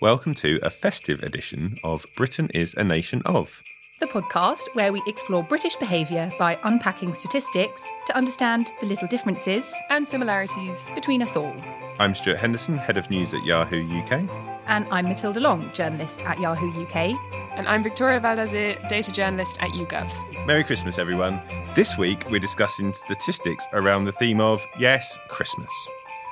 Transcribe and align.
Welcome 0.00 0.34
to 0.36 0.58
a 0.62 0.70
festive 0.70 1.22
edition 1.22 1.76
of 1.84 2.06
Britain 2.16 2.48
is 2.54 2.72
a 2.72 2.82
Nation 2.82 3.20
of. 3.26 3.62
the 4.00 4.06
podcast 4.06 4.74
where 4.74 4.94
we 4.94 5.02
explore 5.06 5.42
British 5.42 5.76
behaviour 5.76 6.30
by 6.38 6.58
unpacking 6.64 7.12
statistics 7.12 7.86
to 8.06 8.16
understand 8.16 8.70
the 8.80 8.86
little 8.86 9.06
differences 9.08 9.70
and 9.90 10.08
similarities. 10.08 10.90
between 10.94 11.20
us 11.20 11.36
all. 11.36 11.54
I'm 11.98 12.14
Stuart 12.14 12.38
Henderson, 12.38 12.78
Head 12.78 12.96
of 12.96 13.10
News 13.10 13.34
at 13.34 13.44
Yahoo 13.44 13.86
UK. 14.00 14.22
And 14.68 14.86
I'm 14.90 15.04
Matilda 15.04 15.38
Long, 15.38 15.70
journalist 15.74 16.24
at 16.24 16.40
Yahoo 16.40 16.82
UK. 16.82 17.14
And 17.58 17.68
I'm 17.68 17.82
Victoria 17.82 18.20
Waldersee, 18.20 18.88
data 18.88 19.12
journalist 19.12 19.62
at 19.62 19.68
YouGov. 19.72 20.10
Merry 20.46 20.64
Christmas, 20.64 20.98
everyone. 20.98 21.38
This 21.74 21.98
week 21.98 22.24
we're 22.30 22.40
discussing 22.40 22.94
statistics 22.94 23.66
around 23.74 24.06
the 24.06 24.12
theme 24.12 24.40
of, 24.40 24.64
yes, 24.78 25.18
Christmas. 25.28 25.70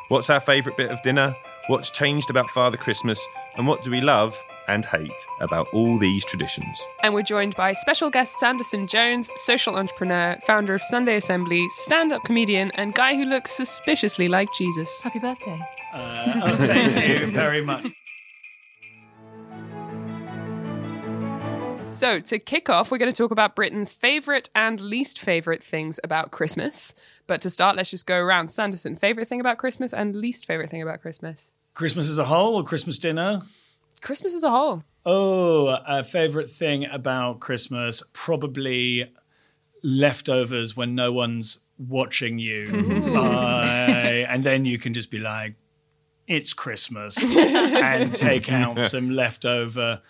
What's 0.09 0.31
our 0.31 0.41
favourite 0.41 0.79
bit 0.79 0.91
of 0.91 1.03
dinner? 1.03 1.35
What's 1.67 1.91
changed 1.91 2.31
about 2.31 2.47
Father 2.49 2.79
Christmas? 2.79 3.23
And 3.59 3.67
what 3.67 3.83
do 3.83 3.91
we 3.91 4.01
love 4.01 4.41
and 4.69 4.85
hate 4.85 5.11
about 5.41 5.67
all 5.73 5.99
these 5.99 6.25
traditions? 6.25 6.81
And 7.03 7.13
we're 7.13 7.23
joined 7.23 7.57
by 7.57 7.73
special 7.73 8.09
guest 8.09 8.39
Sanderson 8.39 8.87
Jones, 8.87 9.31
social 9.35 9.77
entrepreneur, 9.77 10.39
founder 10.47 10.75
of 10.75 10.83
Sunday 10.85 11.17
Assembly, 11.17 11.69
stand 11.71 12.13
up 12.13 12.23
comedian, 12.23 12.71
and 12.77 12.95
guy 12.95 13.17
who 13.17 13.25
looks 13.25 13.51
suspiciously 13.51 14.29
like 14.29 14.49
Jesus. 14.55 15.03
Happy 15.03 15.19
birthday. 15.19 15.59
Uh, 15.93 16.41
oh, 16.45 16.55
thank 16.55 17.21
you 17.21 17.31
very 17.31 17.61
much. 17.61 17.87
So, 21.89 22.21
to 22.21 22.39
kick 22.39 22.69
off, 22.69 22.91
we're 22.91 22.99
going 22.99 23.11
to 23.11 23.17
talk 23.17 23.31
about 23.31 23.57
Britain's 23.57 23.95
favourite 23.95 24.51
and 24.55 24.79
least 24.79 25.19
favourite 25.19 25.65
things 25.65 25.99
about 26.05 26.31
Christmas. 26.31 26.95
But 27.27 27.41
to 27.41 27.51
start, 27.51 27.77
let's 27.77 27.91
just 27.91 28.07
go 28.07 28.19
around. 28.19 28.51
Sanderson, 28.53 28.95
favourite 28.95 29.27
thing 29.27 29.41
about 29.41 29.57
Christmas 29.57 29.95
and 29.95 30.15
least 30.15 30.45
favourite 30.45 30.71
thing 30.71 30.83
about 30.83 31.01
Christmas? 31.01 31.55
Christmas 31.79 32.11
as 32.11 32.19
a 32.19 32.25
whole 32.25 32.57
or 32.57 32.65
Christmas 32.65 32.99
dinner? 32.99 33.41
Christmas 34.01 34.35
as 34.35 34.43
a 34.43 34.51
whole. 34.51 34.83
Oh, 35.07 35.69
a 35.87 36.03
favorite 36.03 36.51
thing 36.51 36.85
about 36.85 37.39
Christmas 37.39 38.03
probably 38.13 39.13
leftovers 39.85 40.77
when 40.77 40.97
no 40.97 41.13
one's 41.13 41.61
watching 41.79 42.41
you. 42.41 42.67
I- 43.17 44.27
and 44.29 44.43
then 44.43 44.65
you 44.65 44.77
can 44.77 44.93
just 44.93 45.09
be 45.09 45.21
like, 45.21 45.55
it's 46.27 46.53
Christmas 46.53 47.17
and 47.25 48.13
take 48.13 48.51
out 48.51 48.85
some 48.85 49.11
leftover 49.11 50.03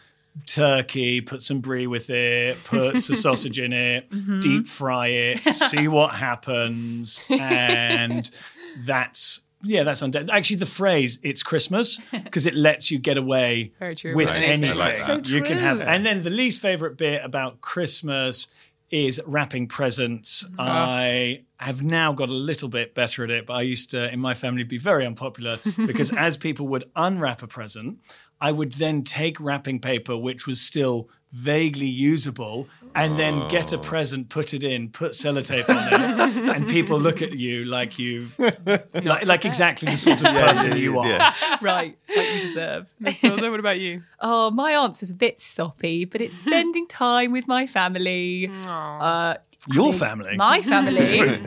turkey, 0.47 1.21
put 1.21 1.43
some 1.43 1.61
brie 1.61 1.87
with 1.87 2.09
it, 2.09 2.57
put 2.65 3.03
some 3.03 3.15
sausage 3.27 3.59
in 3.59 3.75
it, 3.75 4.09
mm-hmm. 4.09 4.41
deep 4.41 4.67
fry 4.67 5.09
it, 5.09 5.45
see 5.45 5.87
what 5.87 6.15
happens. 6.15 7.23
And 7.29 8.31
that's. 8.79 9.41
Yeah, 9.63 9.83
that's 9.83 10.03
undead. 10.03 10.31
Actually, 10.31 10.57
the 10.57 10.67
phrase 10.67 11.19
"It's 11.23 11.43
Christmas" 11.43 12.01
because 12.13 12.47
it 12.47 12.55
lets 12.55 12.91
you 12.91 12.99
get 12.99 13.17
away 13.17 13.73
true. 13.97 14.15
with 14.15 14.29
Right. 14.29 14.43
anything. 14.45 14.71
I 14.81 14.85
like 14.85 14.97
that. 14.97 15.27
So 15.27 15.35
You 15.35 15.43
can 15.43 15.59
have, 15.59 15.81
and 15.81 16.07
then 16.07 16.23
the 16.23 16.31
least 16.31 16.61
favorite 16.61 16.97
bit 16.97 17.25
about 17.25 17.61
Christmas 17.61 18.47
is 18.91 19.21
wrapping 19.27 19.67
presents. 19.69 20.45
Mm-hmm. 20.45 20.61
I 20.61 21.43
have 21.59 21.83
now 21.83 22.13
got 22.13 22.29
a 22.31 22.33
little 22.33 22.69
bit 22.69 22.95
better 22.95 23.23
at 23.25 23.31
it, 23.31 23.47
but 23.47 23.55
I 23.55 23.63
used 23.63 23.91
to, 23.91 24.11
in 24.13 24.19
my 24.21 24.33
family, 24.35 24.63
be 24.65 24.79
very 24.79 25.05
unpopular 25.05 25.59
because 25.77 26.13
as 26.15 26.37
people 26.37 26.69
would 26.69 26.85
unwrap 26.97 27.43
a 27.43 27.47
present, 27.47 27.99
I 28.41 28.53
would 28.53 28.73
then 28.73 29.03
take 29.03 29.39
wrapping 29.41 29.81
paper, 29.81 30.17
which 30.17 30.47
was 30.47 30.61
still 30.61 31.11
vaguely 31.33 31.87
usable, 31.87 32.69
and 32.95 33.19
then 33.19 33.47
get 33.49 33.73
a 33.73 33.79
present, 33.79 34.29
put 34.29 34.55
it 34.55 34.65
in, 34.65 34.89
put 34.89 35.13
sellotape 35.13 35.69
on 35.69 35.77
it, 35.77 36.37
and 36.57 36.69
people 36.69 36.99
look 36.99 37.23
at 37.23 37.33
you 37.35 37.65
like 37.65 37.99
you've, 37.99 38.39
like, 38.39 39.25
like 39.25 39.45
exactly 39.45 39.91
the 39.91 39.97
sort 39.97 40.19
of 40.21 40.27
person 40.27 40.77
you 40.77 40.99
are. 40.99 41.07
Yeah. 41.07 41.35
right, 41.61 41.97
like 42.17 42.35
you 42.35 42.41
deserve. 42.41 42.87
Matilda, 42.99 43.51
what 43.51 43.61
about 43.61 43.79
you? 43.79 44.03
Oh, 44.21 44.51
my 44.51 44.73
answer's 44.73 45.11
a 45.11 45.15
bit 45.15 45.39
soppy, 45.39 46.05
but 46.05 46.21
it's 46.21 46.39
spending 46.41 46.87
time 46.87 47.33
with 47.33 47.47
my 47.47 47.67
family. 47.67 48.51
Uh, 48.67 49.35
Your 49.73 49.93
family. 49.93 50.37
my 50.37 50.63
family. 50.63 51.41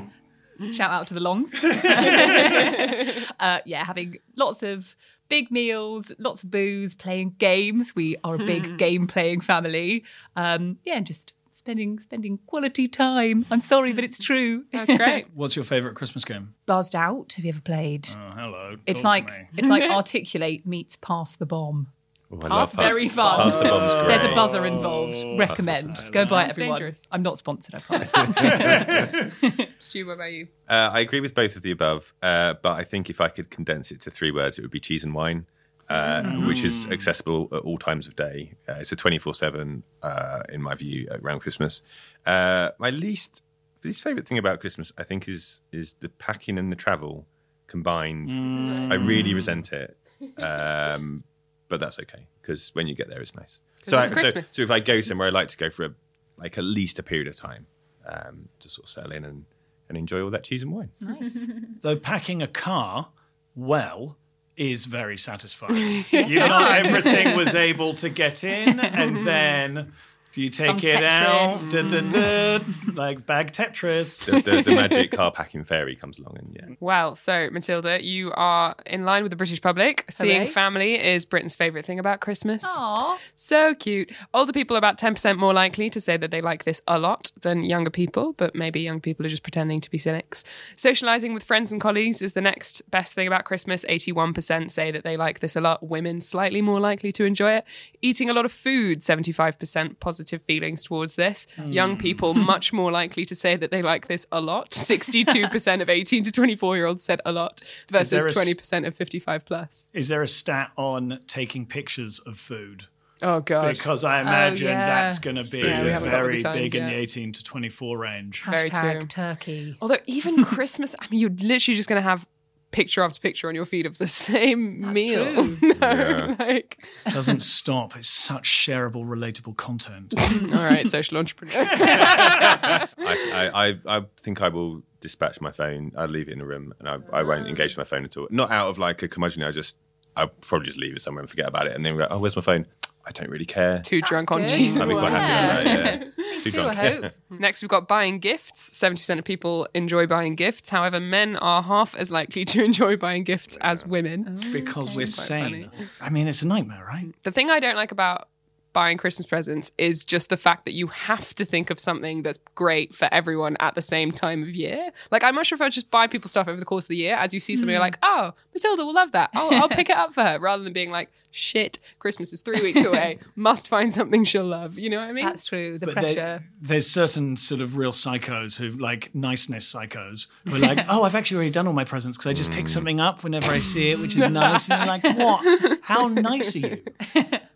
Shout 0.72 0.92
out 0.92 1.08
to 1.08 1.16
the 1.16 1.20
Longs. 1.20 1.52
uh, 1.64 3.60
yeah, 3.66 3.84
having 3.84 4.18
lots 4.36 4.62
of 4.62 4.96
big 5.32 5.50
meals, 5.50 6.12
lots 6.20 6.44
of 6.44 6.52
booze, 6.52 6.94
playing 6.94 7.36
games. 7.40 7.96
We 7.96 8.18
are 8.24 8.36
a 8.36 8.38
big 8.38 8.78
game 8.78 9.08
playing 9.08 9.40
family. 9.40 10.04
Um, 10.36 10.78
yeah, 10.84 10.98
and 10.98 11.06
just 11.06 11.36
spending 11.52 12.00
spending 12.00 12.38
quality 12.48 12.90
time. 12.90 13.46
I'm 13.50 13.62
sorry, 13.62 13.94
but 13.94 14.04
it's 14.04 14.20
true. 14.20 14.66
That's 14.74 14.94
great. 14.98 15.28
What's 15.34 15.56
your 15.56 15.64
favourite 15.64 15.96
Christmas 15.96 16.26
game? 16.26 16.54
Buzzed 16.66 16.96
out. 16.98 17.32
Have 17.38 17.46
you 17.46 17.50
ever 17.50 17.62
played? 17.62 18.10
Oh, 18.12 18.32
hello. 18.36 18.76
it's 18.86 19.02
Talk 19.02 19.14
to 19.28 19.34
like 19.34 19.40
me. 19.40 19.48
it's 19.60 19.70
like 19.70 19.90
articulate 20.00 20.68
meets 20.68 20.98
pass 20.98 21.38
the 21.38 21.46
bomb. 21.46 21.88
Oh, 22.34 22.48
I 22.50 22.66
very 22.66 23.10
fun. 23.10 23.38
Pass 23.38 23.56
the 23.58 23.64
bomb's 23.64 23.94
great. 23.94 24.08
There's 24.08 24.32
a 24.32 24.36
buzzer 24.36 24.66
involved. 24.66 25.18
Recommend. 25.38 26.02
Go 26.12 26.26
buy 26.26 26.44
it, 26.44 26.46
Sounds 26.46 26.52
everyone. 26.58 26.76
dangerous. 26.80 27.08
I'm 27.12 27.22
not 27.24 27.38
sponsored. 27.38 27.76
I 27.76 27.80
promise. 27.80 29.68
Stu, 29.80 30.06
what 30.06 30.14
about 30.14 30.32
you? 30.32 30.48
Uh, 30.70 30.90
I 30.94 31.02
agree 31.02 31.20
with 31.20 31.34
both 31.34 31.56
of 31.56 31.62
the 31.62 31.72
above, 31.72 32.14
uh, 32.22 32.54
but 32.62 32.74
I 32.74 32.84
think 32.84 33.10
if 33.10 33.20
I 33.20 33.28
could 33.30 33.50
condense 33.50 33.92
it 33.92 34.02
to 34.02 34.12
three 34.12 34.32
words, 34.32 34.58
it 34.58 34.62
would 34.62 34.72
be 34.72 34.80
cheese 34.80 35.04
and 35.04 35.14
wine, 35.14 35.46
uh, 35.90 36.24
which 36.46 36.64
is 36.64 36.86
accessible 36.88 37.50
at 37.52 37.60
all 37.64 37.78
times 37.78 38.08
of 38.08 38.16
day. 38.16 38.54
Uh, 38.68 38.76
it's 38.80 38.92
a 38.92 38.96
24 38.96 39.34
7, 39.34 39.84
uh, 40.02 40.44
in 40.50 40.62
my 40.62 40.76
view, 40.76 41.08
around 41.12 41.40
Christmas. 41.42 41.82
Uh, 42.26 42.70
my 42.80 42.90
least 42.92 43.42
least 43.84 44.04
favourite 44.04 44.28
thing 44.28 44.38
about 44.38 44.60
Christmas, 44.62 44.92
I 44.98 45.04
think, 45.04 45.28
is 45.28 45.62
is 45.72 45.96
the 46.00 46.08
packing 46.10 46.58
and 46.58 46.72
the 46.72 46.76
travel 46.78 47.26
combined. 47.68 48.92
I 48.94 48.96
really 48.96 49.34
resent 49.34 49.74
it. 49.74 49.98
Um, 50.38 51.24
but 51.72 51.80
that's 51.80 51.98
okay 51.98 52.28
because 52.42 52.70
when 52.76 52.86
you 52.86 52.94
get 52.94 53.08
there, 53.08 53.22
it's 53.22 53.34
nice. 53.34 53.60
So, 53.88 53.98
I, 53.98 54.06
so, 54.06 54.42
so 54.42 54.62
if 54.62 54.70
I 54.70 54.82
go 54.82 55.00
somewhere, 55.00 55.30
I 55.30 55.32
like 55.32 55.48
to 55.48 55.58
go 55.58 55.70
for 55.70 55.86
a, 55.86 55.94
like 56.38 56.58
at 56.58 56.66
least 56.66 57.00
a 57.00 57.04
period 57.04 57.30
of 57.30 57.38
time 57.38 57.66
um, 58.06 58.50
to 58.60 58.70
sort 58.70 58.86
of 58.86 58.90
settle 58.90 59.14
in 59.14 59.24
and, 59.24 59.46
and 59.88 59.98
enjoy 59.98 60.22
all 60.22 60.30
that 60.32 60.44
cheese 60.44 60.64
and 60.64 60.74
wine. 60.74 60.92
Though 61.82 61.96
packing 61.96 62.44
a 62.44 62.48
car 62.48 63.08
well 63.56 64.18
is 64.58 64.86
very 64.86 65.18
satisfying. 65.18 66.04
you 66.12 66.40
know, 66.40 66.68
everything 66.70 67.38
was 67.38 67.56
able 67.56 67.94
to 67.96 68.10
get 68.10 68.44
in, 68.44 68.82
and 68.82 69.18
then 69.26 69.94
do 70.32 70.42
you 70.42 70.50
take 70.50 70.80
Some 70.80 70.90
it 70.90 71.04
out? 71.04 71.52
Tetris. 71.54 71.72
Da, 71.72 71.82
da, 71.82 72.02
mm. 72.02 72.86
da, 72.86 72.94
like 73.02 73.26
bag 73.26 73.52
Tetris. 73.52 74.26
the, 74.26 74.42
the, 74.42 74.62
the 74.62 74.76
magic 74.76 75.12
car 75.12 75.32
packing 75.32 75.66
fairy 75.66 75.96
comes 75.96 76.20
along 76.20 76.38
and 76.38 76.56
yeah. 76.56 76.76
Well, 76.80 77.16
so 77.16 77.50
Matilda, 77.52 78.04
you 78.04 78.32
are 78.36 78.76
in 78.86 79.04
line 79.04 79.24
with 79.24 79.32
the 79.32 79.36
British 79.36 79.62
public. 79.62 80.06
Seeing 80.10 80.48
family 80.48 80.96
is 80.96 81.26
Britain's 81.26 81.56
favourite 81.56 81.86
thing 81.86 82.00
about 82.00 82.22
Christmas. 82.22 82.64
Aw. 82.66 83.20
So 83.36 83.76
cute. 83.76 84.12
Older 84.34 84.54
people 84.54 84.78
are 84.78 84.80
about 84.80 84.98
10% 84.98 85.38
more 85.38 85.54
likely 85.54 85.90
to 85.90 86.00
say 86.00 86.16
that 86.16 86.32
they 86.32 86.42
like 86.42 86.64
this 86.64 86.82
a 86.88 86.98
lot 86.98 87.32
than 87.42 87.64
younger 87.64 87.90
people, 87.90 88.34
but 88.34 88.56
maybe 88.56 88.80
young 88.80 89.02
people 89.02 89.26
are 89.26 89.30
just 89.30 89.44
pretending 89.44 89.82
to 89.82 89.92
be 89.92 89.98
cynics. 89.98 90.46
Socializing 90.78 91.34
with 91.34 91.44
friends 91.44 91.74
and 91.74 91.82
colleagues 91.82 92.22
is 92.22 92.34
the 92.34 92.42
next 92.42 92.90
best 92.90 93.16
thing 93.16 93.28
about 93.28 93.44
Christmas. 93.44 93.84
81% 93.90 94.72
say 94.72 94.92
that 94.92 95.04
they 95.04 95.18
like 95.18 95.40
this 95.40 95.58
a 95.58 95.62
lot. 95.62 95.84
Women 95.84 96.22
slightly 96.22 96.62
more 96.62 96.80
likely 96.80 97.12
to 97.14 97.26
enjoy 97.26 97.54
it. 97.54 97.66
Eating 98.02 98.30
a 98.30 98.34
lot 98.34 98.46
of 98.46 98.52
food, 98.52 99.02
75% 99.02 100.00
positive 100.00 100.21
feelings 100.26 100.84
towards 100.84 101.16
this. 101.16 101.48
Mm. 101.58 101.74
Young 101.74 101.98
people 101.98 102.34
much 102.52 102.74
more 102.74 102.92
likely 102.92 103.26
to 103.26 103.36
say 103.36 103.56
that 103.56 103.72
they 103.72 103.82
like 103.82 104.08
this 104.08 104.28
a 104.32 104.42
lot. 104.42 104.72
62% 104.72 105.82
of 105.82 105.90
18 105.90 106.24
to 106.24 106.32
24 106.32 106.76
year 106.78 106.86
olds 106.86 107.04
said 107.04 107.22
a 107.26 107.32
lot 107.32 107.62
versus 107.90 108.12
there 108.12 108.28
a 108.28 108.30
s- 108.30 108.38
20% 108.38 108.88
of 108.88 108.96
55 108.96 109.46
plus. 109.46 109.88
Is 109.94 110.08
there 110.08 110.22
a 110.22 110.28
stat 110.28 110.72
on 110.78 111.20
taking 111.28 111.66
pictures 111.66 112.20
of 112.20 112.38
food? 112.38 112.86
Oh 113.22 113.40
god. 113.40 113.74
Because 113.74 114.04
I 114.04 114.18
oh, 114.18 114.22
imagine 114.22 114.68
yeah. 114.68 114.86
that's 114.86 115.20
going 115.20 115.36
to 115.36 115.44
be 115.44 115.60
Yeah, 115.60 115.84
we 115.84 115.92
haven't 115.92 116.10
got 116.10 116.18
very 116.18 116.38
the 116.38 116.44
times 116.44 116.56
big 116.56 116.76
in 116.76 116.84
yet. 116.84 116.90
the 116.90 116.96
18 116.96 117.32
to 117.34 117.44
24 117.44 117.98
range. 117.98 118.44
Very 118.44 118.70
Hashtag 118.70 119.00
true. 119.00 119.08
turkey. 119.08 119.78
Although 119.82 119.98
even 120.08 120.44
Christmas, 120.46 120.96
I 121.00 121.06
mean, 121.10 121.20
you're 121.20 121.30
literally 121.30 121.76
just 121.76 121.88
going 121.88 122.02
to 122.02 122.08
have 122.08 122.26
picture 122.72 123.02
after 123.04 123.20
picture 123.20 123.48
on 123.50 123.56
your 123.56 123.66
feed 123.66 123.86
of 123.86 123.98
the 123.98 124.08
same 124.32 124.94
meal. 124.94 125.26
true. 125.34 125.58
no, 125.62 125.76
Yeah. 125.82 126.36
like 126.40 126.84
Doesn't 127.10 127.42
stop. 127.42 127.96
It's 127.96 128.08
such 128.08 128.44
shareable, 128.50 129.06
relatable 129.06 129.58
content. 129.58 130.14
all 130.54 130.64
right, 130.64 130.88
social 130.88 131.18
entrepreneur. 131.18 131.54
I, 131.56 132.88
I, 132.98 133.70
I, 133.70 133.98
I 133.98 134.02
think 134.20 134.42
I 134.42 134.50
will 134.50 134.84
dispatch 135.02 135.42
my 135.42 135.52
phone. 135.52 135.92
I'll 135.98 136.08
leave 136.08 136.28
it 136.30 136.34
in 136.34 136.42
a 136.42 136.46
room 136.46 136.74
and 136.80 136.88
I, 136.88 136.98
I 137.20 137.24
won't 137.24 137.48
engage 137.48 137.72
with 137.72 137.78
my 137.80 137.84
phone 137.84 138.06
at 138.06 138.18
all. 138.18 138.28
Not 138.30 138.52
out 138.52 138.70
of 138.70 138.78
like 138.78 139.02
a 139.04 139.08
curmudgeon. 139.08 139.44
I 139.44 139.52
just, 139.52 139.76
I'll 140.16 140.28
probably 140.28 140.68
just 140.68 140.78
leave 140.80 140.96
it 140.96 141.02
somewhere 141.02 141.22
and 141.22 141.30
forget 141.30 141.48
about 141.48 141.68
it. 141.68 141.76
And 141.76 141.86
then 141.86 141.96
we 141.96 142.00
go, 142.02 142.08
oh, 142.10 142.20
where's 142.20 142.36
my 142.36 142.42
phone? 142.42 142.66
I 143.06 143.12
don't 143.12 143.30
really 143.30 143.46
care. 143.46 143.80
Too 143.80 144.02
drunk 144.02 144.32
on 144.32 144.42
good. 144.42 144.50
cheese. 144.50 144.78
I'd 144.80 144.88
be 144.88 144.94
quite 144.94 145.12
happy 145.12 145.70
with 145.70 145.84
that. 145.84 146.02
Yeah. 146.18 146.42
Too 146.44 146.52
too, 146.52 146.62
I 146.62 146.74
drunk. 146.74 147.04
hope. 147.04 147.14
Next, 147.40 147.62
we've 147.62 147.70
got 147.70 147.88
buying 147.88 148.20
gifts. 148.20 148.70
70% 148.80 149.20
of 149.20 149.26
people 149.26 149.68
enjoy 149.74 150.08
buying 150.08 150.36
gifts. 150.36 150.70
However, 150.70 151.00
men 151.00 151.36
are 151.38 151.62
half 151.64 151.96
as 151.96 152.12
likely 152.12 152.46
to 152.46 152.64
enjoy 152.64 152.98
buying 152.98 153.24
gifts 153.24 153.58
as 153.62 153.86
women. 153.86 154.50
because 154.52 154.96
we're 154.96 155.06
sane. 155.06 155.70
funny. 155.72 155.88
I 156.00 156.10
mean, 156.10 156.28
it's 156.28 156.42
a 156.42 156.48
nightmare, 156.48 156.86
right? 156.88 157.14
The 157.24 157.32
thing 157.32 157.50
I 157.50 157.60
don't 157.60 157.76
like 157.76 157.92
about 157.92 158.28
buying 158.74 158.98
Christmas 158.98 159.26
presents 159.26 159.72
is 159.78 160.04
just 160.04 160.30
the 160.30 160.38
fact 160.38 160.66
that 160.66 160.74
you 160.74 160.88
have 160.88 161.34
to 161.36 161.46
think 161.46 161.70
of 161.70 161.80
something 161.80 162.24
that's 162.24 162.40
great 162.56 162.96
for 162.96 163.08
everyone 163.12 163.58
at 163.60 163.76
the 163.76 163.82
same 163.82 164.12
time 164.12 164.44
of 164.44 164.50
year. 164.50 164.92
Like, 165.12 165.24
I 165.24 165.32
much 165.32 165.50
prefer 165.50 165.66
to 165.66 165.72
just 165.72 165.92
buy 165.92 166.08
people 166.08 166.30
stuff 166.30 166.48
over 166.48 166.60
the 166.60 166.66
course 166.66 166.86
of 166.86 166.90
the 166.90 166.98
year. 166.98 167.16
As 167.16 167.34
you 167.34 167.40
see 167.40 167.56
something, 167.56 167.68
hmm. 167.68 167.72
you're 167.72 167.80
like, 167.80 167.98
oh, 168.04 168.34
Matilda 168.54 168.86
will 168.86 168.94
love 168.94 169.12
that. 169.12 169.30
I'll, 169.34 169.54
I'll 169.54 169.70
pick 169.70 169.90
it 169.90 169.96
up 169.96 170.14
for 170.14 170.24
her, 170.24 170.40
rather 170.40 170.64
than 170.64 170.74
being 170.74 170.92
like, 170.92 171.10
shit, 171.32 171.80
Christmas 172.00 172.34
is 172.34 172.42
three 172.42 172.62
weeks 172.62 172.84
away. 172.84 173.20
Must 173.36 173.68
find 173.68 173.94
something 173.94 174.24
she'll 174.24 174.46
love. 174.46 174.78
You 174.78 174.90
know 174.90 175.00
what 175.00 175.10
I 175.10 175.14
mean? 175.14 175.26
That's 175.26 175.44
true. 175.44 175.80
The 175.80 175.88
But 175.88 175.96
pressure. 175.96 176.16
there, 176.16 176.50
there's 176.62 176.88
certain 176.88 177.36
sort 177.38 177.62
of 177.62 177.78
real 177.78 177.92
psychos 177.92 178.58
who 178.58 178.70
like 178.70 179.14
niceness 179.16 179.72
psychos 179.72 180.28
who 180.48 180.56
are 180.56 180.60
like, 180.60 180.86
oh, 180.90 181.04
I've 181.04 181.16
actually 181.16 181.38
already 181.38 181.52
done 181.52 181.68
all 181.68 181.74
my 181.74 181.86
presents 181.86 182.18
because 182.18 182.30
I 182.30 182.34
just 182.34 182.52
pick 182.52 182.62
hmm. 182.62 182.68
something 182.68 183.00
up 183.00 183.24
whenever 183.24 183.52
I 183.52 183.60
see 183.60 183.92
it, 183.92 184.00
which 184.00 184.16
is 184.16 184.30
nice. 184.30 184.70
And 184.70 184.80
you're 184.80 184.88
like, 184.88 185.18
what? 185.18 185.80
How 185.82 186.08
nice 186.08 186.56
are 186.56 186.60
you? 186.60 186.84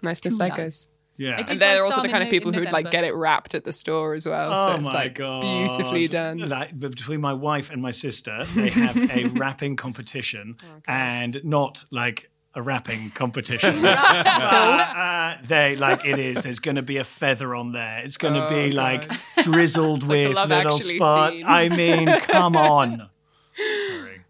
nice 0.01 0.21
to 0.21 0.29
psychos. 0.29 0.57
nice. 0.57 0.87
Yeah. 1.17 1.43
And 1.47 1.61
they're 1.61 1.83
also 1.83 2.01
the 2.01 2.09
kind 2.09 2.23
of 2.23 2.29
people 2.29 2.51
who'd 2.51 2.71
like 2.71 2.91
get 2.91 3.03
it 3.05 3.13
wrapped 3.15 3.55
at 3.55 3.63
the 3.63 3.71
store 3.73 4.13
as 4.13 4.25
well. 4.25 4.49
so 4.51 4.73
Oh 4.73 4.77
it's 4.77 4.87
my 4.87 4.93
like 4.93 5.15
god! 5.15 5.41
beautifully 5.41 6.07
done. 6.07 6.37
Like, 6.39 6.77
between 6.77 7.21
my 7.21 7.33
wife 7.33 7.69
and 7.71 7.81
my 7.81 7.91
sister, 7.91 8.43
they 8.55 8.69
have 8.69 8.97
a 8.97 9.25
wrapping 9.33 9.75
competition, 9.77 10.57
Oh, 10.63 10.81
and 10.87 11.39
not 11.45 11.85
like 11.91 12.29
a 12.53 12.61
rapping 12.61 13.09
competition. 13.15 13.81
But, 13.81 13.97
uh, 13.97 15.37
they 15.43 15.75
like 15.75 16.05
it 16.05 16.19
is. 16.19 16.43
There's 16.43 16.59
going 16.59 16.75
to 16.75 16.81
be 16.81 16.97
a 16.97 17.03
feather 17.03 17.55
on 17.55 17.71
there. 17.71 17.99
It's 18.03 18.17
going 18.17 18.33
to 18.33 18.45
Oh, 18.45 18.49
be 18.49 18.71
God. 18.71 18.73
like 18.75 19.11
drizzled 19.43 20.03
like 20.03 20.09
with 20.09 20.35
Love 20.35 20.49
little 20.49 20.75
Actually 20.75 20.97
spot. 20.97 21.31
scene. 21.31 21.45
I 21.45 21.69
mean, 21.69 22.07
come 22.21 22.55
on. 22.55 23.09
Sorry. 23.57 24.21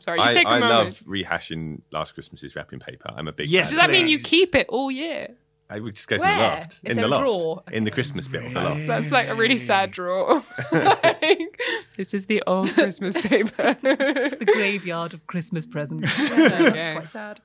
Sorry, 0.00 0.18
you 0.18 0.24
I, 0.24 0.32
take 0.32 0.46
a 0.46 0.50
I 0.50 0.60
moment. 0.60 0.70
love 0.70 1.00
rehashing 1.06 1.80
Last 1.92 2.12
Christmas's 2.12 2.56
wrapping 2.56 2.78
paper. 2.80 3.10
I'm 3.14 3.28
a 3.28 3.32
big 3.32 3.48
Yes, 3.50 3.70
fan. 3.70 3.76
Does 3.78 3.86
that 3.86 3.90
mean 3.92 4.08
you 4.08 4.18
keep 4.18 4.54
it 4.54 4.66
all 4.68 4.90
year? 4.90 5.28
I 5.72 5.78
would 5.78 5.94
just 5.94 6.08
go 6.08 6.16
to 6.16 6.20
the 6.20 6.26
Where? 6.26 6.38
loft. 6.38 6.80
Is 6.82 6.96
in 6.96 6.96
the 6.96 7.06
a 7.06 7.08
loft. 7.08 7.22
drawer? 7.22 7.62
In 7.70 7.84
the 7.84 7.92
Christmas 7.92 8.26
bit 8.26 8.44
of 8.44 8.52
the 8.52 8.60
loft. 8.60 8.88
That's 8.88 9.12
like 9.12 9.28
a 9.28 9.34
really 9.36 9.56
sad 9.56 9.92
drawer. 9.92 10.42
Like, 10.72 11.60
this 11.96 12.12
is 12.12 12.26
the 12.26 12.42
old 12.46 12.68
Christmas 12.70 13.16
paper. 13.16 13.76
the 13.80 14.52
graveyard 14.54 15.14
of 15.14 15.24
Christmas 15.28 15.66
presents. 15.66 16.12
Okay. 16.12 16.48
That's 16.48 16.92
quite 16.98 17.08
sad. 17.08 17.40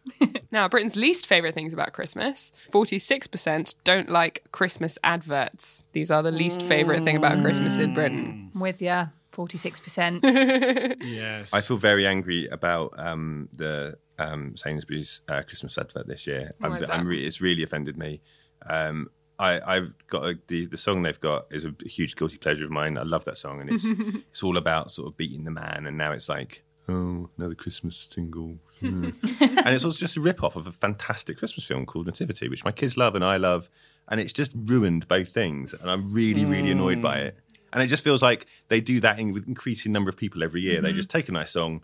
now, 0.51 0.68
Britain's 0.68 0.95
least 0.95 1.27
favourite 1.27 1.54
things 1.54 1.72
about 1.74 1.94
Christmas 1.94 2.51
46% 2.72 3.75
don't 3.83 4.10
like 4.10 4.44
Christmas 4.51 4.98
adverts. 5.04 5.83
These 5.94 6.10
are 6.10 6.24
the 6.24 6.31
least 6.31 6.63
favourite 6.63 7.04
thing 7.04 7.18
about 7.18 7.42
Christmas 7.42 7.78
in 7.78 7.94
Britain. 7.94 8.51
I'm 8.56 8.60
with 8.60 8.81
ya. 8.81 9.07
46%. 9.35 10.95
Yes. 11.05 11.53
I 11.53 11.61
feel 11.61 11.77
very 11.77 12.07
angry 12.07 12.47
about 12.47 12.93
um, 12.97 13.49
the 13.53 13.97
um, 14.17 14.55
Sainsbury's 14.55 15.21
uh, 15.27 15.41
Christmas 15.43 15.77
advert 15.77 16.07
this 16.07 16.25
year. 16.27 16.51
I'm, 16.61 16.75
is 16.75 16.87
that? 16.87 16.97
I'm 16.97 17.07
re- 17.07 17.25
it's 17.25 17.41
really 17.41 17.63
offended 17.63 17.97
me. 17.97 18.21
Um, 18.65 19.09
I, 19.37 19.59
I've 19.65 19.93
got 20.07 20.23
a, 20.23 20.39
the 20.47 20.65
the 20.65 20.77
song 20.77 21.01
they've 21.03 21.19
got 21.19 21.47
is 21.51 21.65
a 21.65 21.73
huge 21.85 22.15
guilty 22.15 22.37
pleasure 22.37 22.63
of 22.65 22.71
mine. 22.71 22.97
I 22.97 23.03
love 23.03 23.25
that 23.25 23.37
song, 23.37 23.59
and 23.61 23.69
it's 23.69 23.85
it's 24.29 24.43
all 24.43 24.57
about 24.57 24.91
sort 24.91 25.07
of 25.09 25.17
beating 25.17 25.43
the 25.43 25.51
man. 25.51 25.85
And 25.85 25.97
now 25.97 26.13
it's 26.13 26.29
like, 26.29 26.63
oh, 26.87 27.29
another 27.37 27.55
Christmas 27.55 28.07
single, 28.09 28.57
Hmm. 28.79 29.09
and 29.39 29.69
it's 29.69 29.85
also 29.85 29.97
just 29.97 30.17
a 30.17 30.21
rip 30.21 30.43
off 30.43 30.55
of 30.57 30.67
a 30.67 30.71
fantastic 30.71 31.37
Christmas 31.37 31.65
film 31.65 31.85
called 31.85 32.07
Nativity, 32.07 32.49
which 32.49 32.65
my 32.65 32.71
kids 32.73 32.97
love 32.97 33.15
and 33.15 33.23
I 33.23 33.37
love, 33.37 33.69
and 34.09 34.19
it's 34.19 34.33
just 34.33 34.51
ruined 34.53 35.07
both 35.07 35.29
things. 35.33 35.73
And 35.73 35.89
I'm 35.91 36.11
really 36.11 36.45
really 36.45 36.71
annoyed 36.71 37.01
by 37.01 37.19
it. 37.19 37.37
And 37.75 37.83
it 37.83 37.88
just 37.88 38.04
feels 38.06 38.22
like 38.22 38.48
they 38.69 38.80
do 38.80 39.01
that 39.01 39.19
in, 39.19 39.33
with 39.33 39.48
increasing 39.50 39.92
number 39.92 40.10
of 40.10 40.16
people 40.16 40.44
every 40.44 40.62
year. 40.62 40.81
They 40.81 40.89
mm-hmm. 40.89 40.98
just 40.98 41.10
take 41.10 41.27
a 41.27 41.33
nice 41.33 41.51
song, 41.51 41.83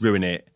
ruin 0.00 0.22
it, 0.22 0.46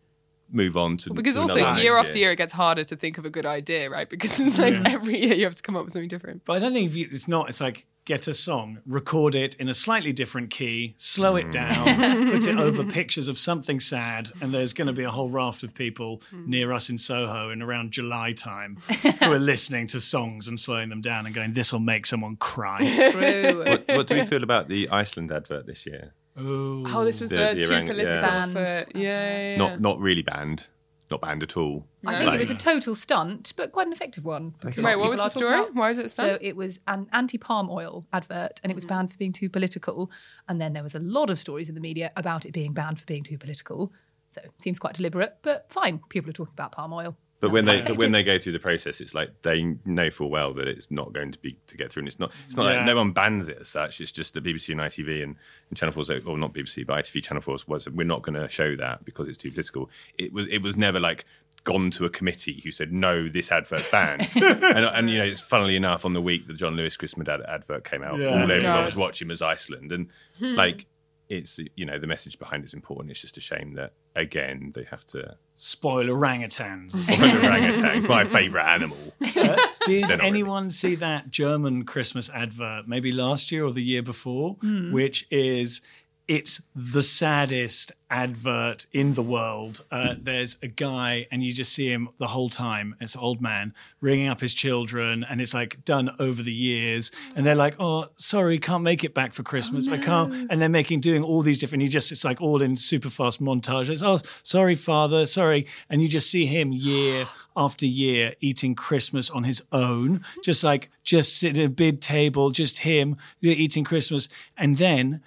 move 0.48 0.76
on 0.76 0.96
to 0.98 1.12
Because 1.12 1.34
to 1.34 1.40
also, 1.40 1.60
another 1.60 1.82
year 1.82 1.96
after 1.98 2.16
year, 2.18 2.30
it 2.30 2.36
gets 2.36 2.52
harder 2.52 2.84
to 2.84 2.94
think 2.94 3.18
of 3.18 3.24
a 3.26 3.30
good 3.30 3.44
idea, 3.44 3.90
right? 3.90 4.08
Because 4.08 4.38
it's 4.38 4.60
like 4.60 4.74
every 4.86 5.20
year 5.20 5.34
you 5.34 5.44
have 5.44 5.56
to 5.56 5.62
come 5.62 5.74
up 5.76 5.84
with 5.84 5.92
something 5.92 6.08
different. 6.08 6.44
But 6.44 6.54
I 6.54 6.58
don't 6.60 6.72
think 6.72 6.86
if 6.88 6.94
you, 6.94 7.08
it's 7.10 7.26
not. 7.26 7.48
It's 7.48 7.60
like 7.60 7.84
get 8.06 8.28
a 8.28 8.32
song, 8.32 8.78
record 8.86 9.34
it 9.34 9.56
in 9.56 9.68
a 9.68 9.74
slightly 9.74 10.12
different 10.12 10.48
key, 10.48 10.94
slow 10.96 11.36
it 11.36 11.48
mm. 11.48 11.50
down, 11.50 12.30
put 12.30 12.46
it 12.46 12.56
over 12.56 12.84
pictures 12.98 13.28
of 13.28 13.38
something 13.38 13.80
sad, 13.80 14.30
and 14.40 14.54
there's 14.54 14.72
going 14.72 14.86
to 14.86 14.92
be 14.92 15.02
a 15.02 15.10
whole 15.10 15.28
raft 15.28 15.62
of 15.62 15.74
people 15.74 16.22
mm. 16.32 16.46
near 16.46 16.72
us 16.72 16.88
in 16.88 16.96
Soho 16.96 17.50
in 17.50 17.60
around 17.60 17.90
July 17.90 18.32
time 18.32 18.76
who 19.20 19.32
are 19.32 19.38
listening 19.38 19.86
to 19.88 20.00
songs 20.00 20.48
and 20.48 20.58
slowing 20.58 20.88
them 20.88 21.02
down 21.02 21.26
and 21.26 21.34
going, 21.34 21.52
"This 21.52 21.72
will 21.72 21.80
make 21.80 22.06
someone 22.06 22.36
cry." 22.36 22.78
True. 23.12 23.64
What, 23.64 23.84
what 23.88 24.06
do 24.06 24.14
we 24.14 24.24
feel 24.24 24.42
about 24.42 24.68
the 24.68 24.88
Iceland 24.88 25.32
advert 25.32 25.66
this 25.66 25.84
year? 25.84 26.14
Oh, 26.38 27.04
this 27.04 27.20
was 27.20 27.30
the, 27.30 27.36
The- 27.36 27.54
the 27.54 27.64
too 27.64 27.74
orang- 27.74 27.86
political 27.86 28.22
yeah. 28.22 28.46
for 28.46 28.58
yeah, 28.60 28.84
yeah, 28.94 29.48
yeah. 29.50 29.56
Not 29.56 29.80
not 29.80 29.98
really 29.98 30.22
banned, 30.22 30.68
not 31.10 31.20
banned 31.20 31.42
at 31.42 31.56
all. 31.56 31.86
I 32.04 32.16
think 32.16 32.34
it 32.34 32.38
was 32.38 32.50
a 32.50 32.54
total 32.54 32.94
stunt, 32.94 33.52
but 33.56 33.72
quite 33.72 33.86
an 33.86 33.92
effective 33.92 34.24
one. 34.24 34.54
because 34.60 34.82
Wait, 34.82 34.98
what 34.98 35.10
was 35.10 35.18
the 35.18 35.28
story? 35.28 35.60
Why 35.72 35.88
was 35.88 35.98
it 35.98 36.06
a 36.06 36.08
stunt? 36.08 36.28
So 36.28 36.38
it 36.40 36.56
was 36.56 36.80
an 36.86 37.08
anti-palm 37.12 37.70
oil 37.70 38.04
advert, 38.12 38.60
and 38.62 38.70
it 38.70 38.74
was 38.74 38.84
mm. 38.84 38.88
banned 38.88 39.10
for 39.10 39.16
being 39.16 39.32
too 39.32 39.48
political. 39.48 40.10
And 40.48 40.60
then 40.60 40.72
there 40.72 40.82
was 40.82 40.94
a 40.94 41.00
lot 41.00 41.30
of 41.30 41.38
stories 41.38 41.68
in 41.68 41.74
the 41.74 41.80
media 41.80 42.12
about 42.16 42.44
it 42.44 42.52
being 42.52 42.72
banned 42.72 42.98
for 42.98 43.06
being 43.06 43.22
too 43.22 43.38
political. 43.38 43.92
So 44.30 44.40
it 44.44 44.50
seems 44.60 44.78
quite 44.78 44.94
deliberate, 44.94 45.38
but 45.42 45.66
fine. 45.70 46.00
People 46.08 46.30
are 46.30 46.34
talking 46.34 46.52
about 46.52 46.72
palm 46.72 46.92
oil. 46.92 47.16
But 47.38 47.50
when 47.50 47.66
they 47.66 47.82
but 47.82 47.98
when 47.98 48.12
they 48.12 48.22
go 48.22 48.38
through 48.38 48.52
the 48.52 48.58
process, 48.58 49.00
it's 49.00 49.14
like 49.14 49.30
they 49.42 49.76
know 49.84 50.10
full 50.10 50.30
well 50.30 50.54
that 50.54 50.66
it's 50.68 50.90
not 50.90 51.12
going 51.12 51.32
to 51.32 51.38
be 51.38 51.58
to 51.66 51.76
get 51.76 51.92
through, 51.92 52.02
and 52.02 52.08
it's 52.08 52.18
not. 52.18 52.32
It's 52.46 52.56
not 52.56 52.64
Yeah. 52.70 52.78
like 52.78 52.86
no 52.86 52.96
one 52.96 53.12
bans 53.12 53.48
it 53.48 53.58
as 53.60 53.68
such. 53.68 54.00
It's 54.00 54.10
just 54.10 54.32
that 54.34 54.42
BBC 54.44 54.70
and 54.70 54.80
ITV 54.80 55.22
and, 55.22 55.36
and 55.68 55.76
Channel 55.78 55.92
Four, 55.92 56.04
or 56.14 56.20
oh, 56.32 56.36
not 56.36 56.54
BBC, 56.54 56.86
but 56.86 57.04
ITV 57.04 57.22
Channel 57.22 57.42
Four 57.42 57.58
was 57.66 57.88
we're 57.90 58.04
not 58.06 58.22
going 58.22 58.40
to 58.40 58.48
show 58.48 58.74
that 58.76 59.04
because 59.04 59.28
it's 59.28 59.36
too 59.38 59.50
political. 59.50 59.90
It 60.18 60.32
was 60.32 60.46
it 60.46 60.62
was 60.62 60.76
never 60.78 60.98
like 60.98 61.26
gone 61.64 61.90
to 61.90 62.04
a 62.06 62.10
committee 62.10 62.60
who 62.64 62.70
said 62.70 62.90
no, 62.92 63.28
this 63.28 63.52
advert's 63.52 63.90
banned. 63.90 64.28
and, 64.34 64.64
and 64.86 65.10
you 65.10 65.18
know, 65.18 65.24
it's 65.24 65.40
funnily 65.40 65.76
enough 65.76 66.04
on 66.06 66.14
the 66.14 66.22
week 66.22 66.46
the 66.46 66.54
John 66.54 66.74
Lewis 66.76 66.96
Christmas 66.96 67.28
ad- 67.28 67.42
advert 67.46 67.84
came 67.84 68.02
out, 68.02 68.18
Yeah. 68.18 68.28
all 68.28 68.50
everyone 68.50 68.84
was 68.86 68.96
watching 68.96 69.28
was 69.28 69.42
Iceland, 69.42 69.92
and 69.92 70.08
like 70.40 70.86
it's 71.28 71.60
you 71.76 71.84
know 71.84 71.98
the 71.98 72.06
message 72.06 72.38
behind 72.38 72.64
it's 72.64 72.72
important. 72.72 73.10
It's 73.10 73.20
just 73.20 73.36
a 73.36 73.40
shame 73.42 73.74
that 73.74 73.92
again 74.16 74.72
they 74.74 74.84
have 74.84 75.04
to. 75.06 75.36
Spoil 75.54 76.06
orangutans. 76.06 76.90
Orangutans, 76.94 78.08
my 78.08 78.24
favourite 78.24 78.66
animal. 78.74 78.98
Uh, 79.36 79.54
did 79.84 80.02
not 80.02 80.12
really. 80.12 80.24
anyone 80.26 80.70
see 80.70 80.94
that 80.94 81.30
German 81.30 81.84
Christmas 81.84 82.30
advert 82.30 82.88
maybe 82.88 83.12
last 83.12 83.52
year 83.52 83.64
or 83.64 83.72
the 83.72 83.82
year 83.82 84.02
before, 84.02 84.54
hmm. 84.60 84.92
which 84.92 85.26
is 85.30 85.82
it's 86.28 86.62
the 86.74 87.02
saddest 87.02 87.92
advert 88.10 88.86
in 88.92 89.14
the 89.14 89.22
world. 89.22 89.84
Uh, 89.90 90.14
there's 90.18 90.56
a 90.60 90.66
guy, 90.66 91.26
and 91.30 91.44
you 91.44 91.52
just 91.52 91.72
see 91.72 91.88
him 91.88 92.08
the 92.18 92.28
whole 92.28 92.50
time. 92.50 92.96
It's 93.00 93.14
an 93.14 93.20
old 93.20 93.40
man 93.40 93.74
ringing 94.00 94.28
up 94.28 94.40
his 94.40 94.52
children, 94.52 95.24
and 95.28 95.40
it's 95.40 95.54
like 95.54 95.84
done 95.84 96.10
over 96.18 96.42
the 96.42 96.52
years. 96.52 97.12
And 97.36 97.46
they're 97.46 97.54
like, 97.54 97.76
"Oh, 97.78 98.06
sorry, 98.16 98.58
can't 98.58 98.82
make 98.82 99.04
it 99.04 99.14
back 99.14 99.34
for 99.34 99.44
Christmas. 99.44 99.88
I 99.88 99.98
can't." 99.98 100.50
And 100.50 100.60
they're 100.60 100.68
making 100.68 101.00
doing 101.00 101.22
all 101.22 101.42
these 101.42 101.58
different. 101.58 101.82
You 101.82 101.88
just 101.88 102.10
it's 102.10 102.24
like 102.24 102.40
all 102.40 102.60
in 102.60 102.76
super 102.76 103.10
fast 103.10 103.40
montage. 103.40 103.88
It's 103.88 104.02
oh, 104.02 104.18
sorry, 104.42 104.74
father, 104.74 105.26
sorry, 105.26 105.66
and 105.88 106.02
you 106.02 106.08
just 106.08 106.30
see 106.30 106.46
him 106.46 106.72
year 106.72 107.28
after 107.56 107.86
year 107.86 108.34
eating 108.40 108.74
Christmas 108.74 109.30
on 109.30 109.44
his 109.44 109.62
own, 109.70 110.24
just 110.44 110.64
like 110.64 110.90
just 111.04 111.38
sitting 111.38 111.62
at 111.62 111.66
a 111.66 111.72
big 111.72 112.00
table, 112.00 112.50
just 112.50 112.80
him 112.80 113.16
eating 113.40 113.84
Christmas, 113.84 114.28
and 114.56 114.76
then 114.76 115.22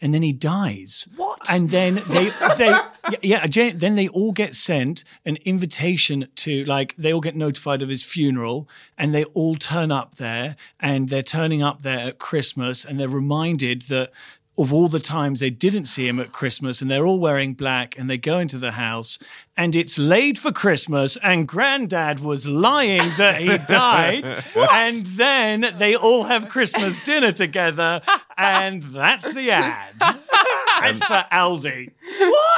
and 0.00 0.14
then 0.14 0.22
he 0.22 0.32
dies. 0.32 1.08
What? 1.16 1.38
And 1.50 1.70
then 1.70 2.02
they 2.08 2.30
they 2.58 2.68
yeah, 3.22 3.46
yeah 3.46 3.72
then 3.74 3.96
they 3.96 4.08
all 4.08 4.32
get 4.32 4.54
sent 4.54 5.04
an 5.24 5.36
invitation 5.44 6.28
to 6.36 6.64
like 6.64 6.94
they 6.96 7.12
all 7.12 7.20
get 7.20 7.36
notified 7.36 7.82
of 7.82 7.88
his 7.88 8.02
funeral 8.02 8.68
and 8.96 9.14
they 9.14 9.24
all 9.24 9.56
turn 9.56 9.92
up 9.92 10.16
there 10.16 10.56
and 10.78 11.08
they're 11.08 11.22
turning 11.22 11.62
up 11.62 11.82
there 11.82 12.00
at 12.00 12.18
Christmas 12.18 12.84
and 12.84 12.98
they're 12.98 13.08
reminded 13.08 13.82
that 13.82 14.10
of 14.60 14.74
all 14.74 14.88
the 14.88 15.00
times 15.00 15.40
they 15.40 15.48
didn't 15.48 15.86
see 15.86 16.06
him 16.06 16.20
at 16.20 16.32
Christmas 16.32 16.82
and 16.82 16.90
they're 16.90 17.06
all 17.06 17.18
wearing 17.18 17.54
black 17.54 17.96
and 17.98 18.10
they 18.10 18.18
go 18.18 18.38
into 18.38 18.58
the 18.58 18.72
house 18.72 19.18
and 19.56 19.74
it's 19.74 19.98
laid 19.98 20.38
for 20.38 20.52
Christmas 20.52 21.16
and 21.22 21.48
granddad 21.48 22.20
was 22.20 22.46
lying 22.46 23.02
that 23.16 23.40
he 23.40 23.56
died 23.68 24.28
and 24.72 24.96
then 25.06 25.72
they 25.78 25.96
all 25.96 26.24
have 26.24 26.48
Christmas 26.48 27.00
dinner 27.00 27.32
together 27.32 28.02
and 28.40 28.82
that's 28.82 29.32
the 29.32 29.50
ad. 29.50 29.94
That's 30.80 30.98
for 31.00 31.24
Aldi. 31.30 31.90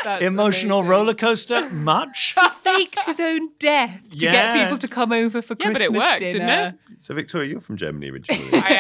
That's 0.05 0.23
Emotional 0.23 0.79
amazing. 0.79 0.91
roller 0.91 1.15
coaster? 1.15 1.69
Much? 1.71 2.37
He 2.41 2.49
faked 2.63 3.03
his 3.05 3.19
own 3.19 3.49
death 3.59 4.01
to 4.13 4.17
get 4.17 4.55
people 4.63 4.79
to 4.79 4.87
come 4.87 5.11
over 5.11 5.43
for 5.43 5.57
Yeah, 5.59 5.71
but 5.73 5.77
Christmas 5.79 5.83
it 5.97 5.99
worked, 5.99 6.19
dinner. 6.21 6.33
didn't 6.33 6.49
it? 6.69 6.75
So, 7.01 7.15
Victoria, 7.15 7.51
you're 7.51 7.61
from 7.61 7.77
Germany 7.77 8.11
originally. 8.11 8.45
I 8.53 8.75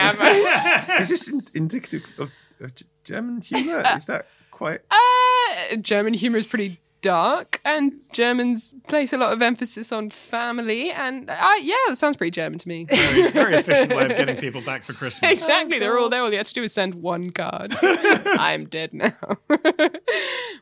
am. 0.94 1.02
Is 1.02 1.09
this 1.09 1.26
in- 1.26 1.42
indicative 1.54 2.04
of, 2.18 2.30
of 2.61 2.73
G- 2.76 2.85
German 3.02 3.40
humour? 3.40 3.82
Is 3.97 4.04
that 4.04 4.26
quite? 4.52 4.80
Uh, 4.88 5.76
German 5.80 6.14
humor 6.14 6.37
is 6.38 6.47
pretty 6.47 6.78
dark, 7.02 7.61
and 7.64 7.92
Germans 8.12 8.75
place 8.88 9.12
a 9.12 9.18
lot 9.18 9.32
of 9.32 9.42
emphasis 9.42 9.92
on 9.92 10.09
family. 10.09 10.90
And 10.90 11.28
uh, 11.28 11.52
yeah, 11.61 11.75
that 11.88 11.97
sounds 11.97 12.16
pretty 12.16 12.30
German 12.30 12.59
to 12.61 12.68
me. 12.68 12.87
Very, 12.87 13.30
very 13.30 13.54
efficient 13.56 13.94
way 13.94 14.06
of 14.06 14.16
getting 14.16 14.37
people 14.37 14.62
back 14.62 14.82
for 14.82 14.94
Christmas. 14.94 15.30
exactly. 15.42 15.78
They're 15.78 15.99
all 15.99 16.09
there. 16.09 16.23
All 16.23 16.30
you 16.30 16.38
have 16.38 16.47
to 16.47 16.54
do 16.54 16.62
is 16.62 16.73
send 16.73 16.94
one 16.94 17.30
card. 17.30 17.75
I'm 17.82 18.66
dead 18.66 18.94
now. 18.94 19.12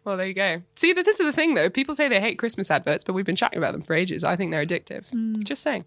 well, 0.05 0.17
there 0.17 0.27
you 0.27 0.35
go. 0.35 0.63
See, 0.75 0.93
this 0.93 1.21
is 1.21 1.27
the 1.27 1.33
thing, 1.33 1.55
though. 1.55 1.71
People 1.71 1.95
say 1.95 2.09
they 2.09 2.21
hate 2.21 2.39
Christmas 2.39 2.71
adverts, 2.71 3.05
but 3.05 3.13
we've 3.13 3.27
been 3.27 3.37
chatting 3.37 3.59
about 3.59 3.73
them 3.73 3.83
for 3.83 3.95
ages. 3.95 4.25
I 4.25 4.35
think 4.35 4.51
they're 4.51 4.67
addictive. 4.67 5.07
Just 5.45 5.63
saying. 5.63 5.85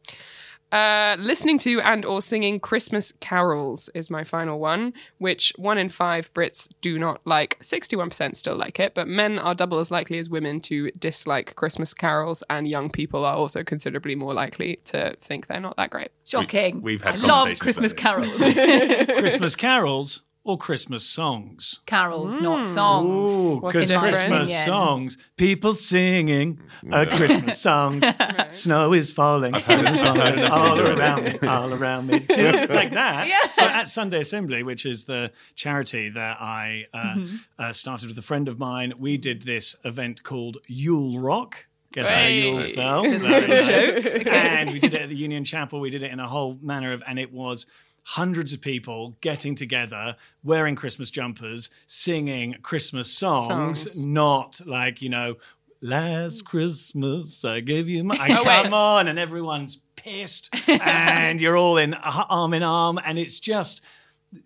Uh, 0.73 1.15
listening 1.19 1.59
to 1.59 1.79
and 1.81 2.03
or 2.03 2.19
singing 2.19 2.59
Christmas 2.59 3.13
carols 3.19 3.91
is 3.93 4.09
my 4.09 4.23
final 4.23 4.59
one, 4.59 4.91
which 5.19 5.53
one 5.55 5.77
in 5.77 5.87
five 5.87 6.33
Brits 6.33 6.67
do 6.81 6.97
not 6.97 7.21
like. 7.25 7.59
61% 7.59 8.35
still 8.35 8.55
like 8.55 8.79
it, 8.79 8.95
but 8.95 9.07
men 9.07 9.37
are 9.37 9.53
double 9.53 9.77
as 9.77 9.91
likely 9.91 10.17
as 10.17 10.31
women 10.31 10.59
to 10.61 10.89
dislike 10.97 11.55
Christmas 11.55 11.93
carols, 11.93 12.43
and 12.49 12.67
young 12.67 12.89
people 12.89 13.23
are 13.23 13.35
also 13.35 13.63
considerably 13.63 14.15
more 14.15 14.33
likely 14.33 14.79
to 14.85 15.15
think 15.21 15.45
they're 15.45 15.59
not 15.59 15.77
that 15.77 15.91
great. 15.91 16.09
Shocking. 16.25 16.77
We- 16.77 16.93
we've 16.93 17.03
had 17.03 17.15
I 17.15 17.17
love 17.17 17.47
conversations 17.59 17.61
Christmas 17.61 17.93
carols. 17.93 19.19
Christmas 19.19 19.55
carols 19.55 20.21
or 20.45 20.57
Christmas 20.57 21.05
songs? 21.05 21.79
carols, 21.85 22.37
not 22.39 22.65
songs. 22.65 23.29
Ooh, 23.29 23.59
What's 23.59 23.73
the 23.75 23.81
because? 23.81 23.99
Christmas 24.01 24.49
opinion. 24.51 24.65
songs, 24.65 25.17
people 25.37 25.73
singing 25.73 26.59
uh, 26.91 27.05
Christmas 27.11 27.59
songs. 27.61 28.03
Snow 28.49 28.93
is 28.93 29.09
falling, 29.11 29.53
falling 29.59 30.39
all 30.43 30.79
around 30.79 31.23
me, 31.23 31.39
all 31.47 31.73
around 31.73 32.07
me, 32.07 32.19
too, 32.19 32.51
like 32.69 32.91
that. 32.91 33.27
Yeah. 33.27 33.51
So 33.53 33.65
at 33.65 33.87
Sunday 33.87 34.19
Assembly, 34.19 34.63
which 34.63 34.85
is 34.85 35.05
the 35.05 35.31
charity 35.55 36.09
that 36.09 36.41
I 36.41 36.85
uh, 36.93 36.97
Mm-hmm. 37.13 37.35
uh, 37.59 37.71
started 37.73 38.09
with 38.09 38.17
a 38.17 38.21
friend 38.23 38.47
of 38.47 38.57
mine, 38.59 38.93
we 38.97 39.17
did 39.17 39.43
this 39.43 39.75
event 39.85 40.23
called 40.23 40.57
Yule 40.67 41.19
Rock. 41.19 41.67
Guess 41.93 42.09
Hey. 42.11 42.41
how 42.41 42.47
Yule 42.47 42.61
spell? 42.61 43.03
Very 43.03 43.47
nice. 43.47 43.93
And 44.27 44.71
we 44.73 44.79
did 44.79 44.93
it 44.95 45.01
at 45.03 45.09
the 45.09 45.15
Union 45.15 45.43
Chapel. 45.45 45.79
We 45.79 45.89
did 45.91 46.01
it 46.01 46.11
in 46.11 46.19
a 46.19 46.27
whole 46.27 46.57
manner 46.61 46.91
of, 46.91 47.03
and 47.07 47.19
it 47.19 47.31
was 47.31 47.67
hundreds 48.03 48.53
of 48.53 48.61
people 48.61 49.17
getting 49.21 49.55
together, 49.55 50.15
wearing 50.43 50.75
Christmas 50.75 51.09
jumpers, 51.09 51.69
singing 51.87 52.55
Christmas 52.61 53.11
songs, 53.11 53.47
Songs. 53.93 54.05
not 54.05 54.61
like, 54.65 55.01
you 55.01 55.09
know, 55.09 55.35
last 55.81 56.45
Christmas 56.45 57.43
I 57.45 57.59
gave 57.59 57.87
you 57.87 58.03
my. 58.03 58.15
Oh, 58.19 58.43
wait. 58.43 58.63
come 58.63 58.73
on. 58.73 59.07
And 59.07 59.19
everyone's 59.19 59.81
pissed, 59.95 60.49
and 60.69 61.39
you're 61.39 61.57
all 61.57 61.77
in 61.77 61.93
arm 61.93 62.53
in 62.53 62.63
arm, 62.63 62.99
and 63.05 63.19
it's 63.19 63.39
just. 63.39 63.83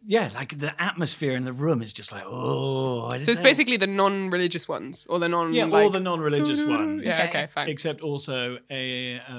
Yeah, 0.05 0.29
like 0.35 0.59
the 0.59 0.73
atmosphere 0.83 1.33
in 1.33 1.45
the 1.45 1.53
room 1.53 1.81
is 1.81 1.93
just 1.93 2.11
like, 2.11 2.25
oh. 2.25 3.09
So 3.21 3.31
it's 3.31 3.39
basically 3.39 3.77
the 3.77 3.87
non-religious 3.87 4.67
ones, 4.67 5.07
or 5.09 5.17
the 5.17 5.29
non 5.29 5.53
yeah, 5.53 5.69
all 5.69 5.89
the 5.89 6.01
non-religious 6.01 6.61
ones. 6.61 7.03
Yeah. 7.05 7.13
Okay. 7.13 7.29
Okay. 7.29 7.47
Fine. 7.47 7.69
Except 7.69 8.01
also 8.01 8.57
a 8.69 9.17
uh, 9.17 9.31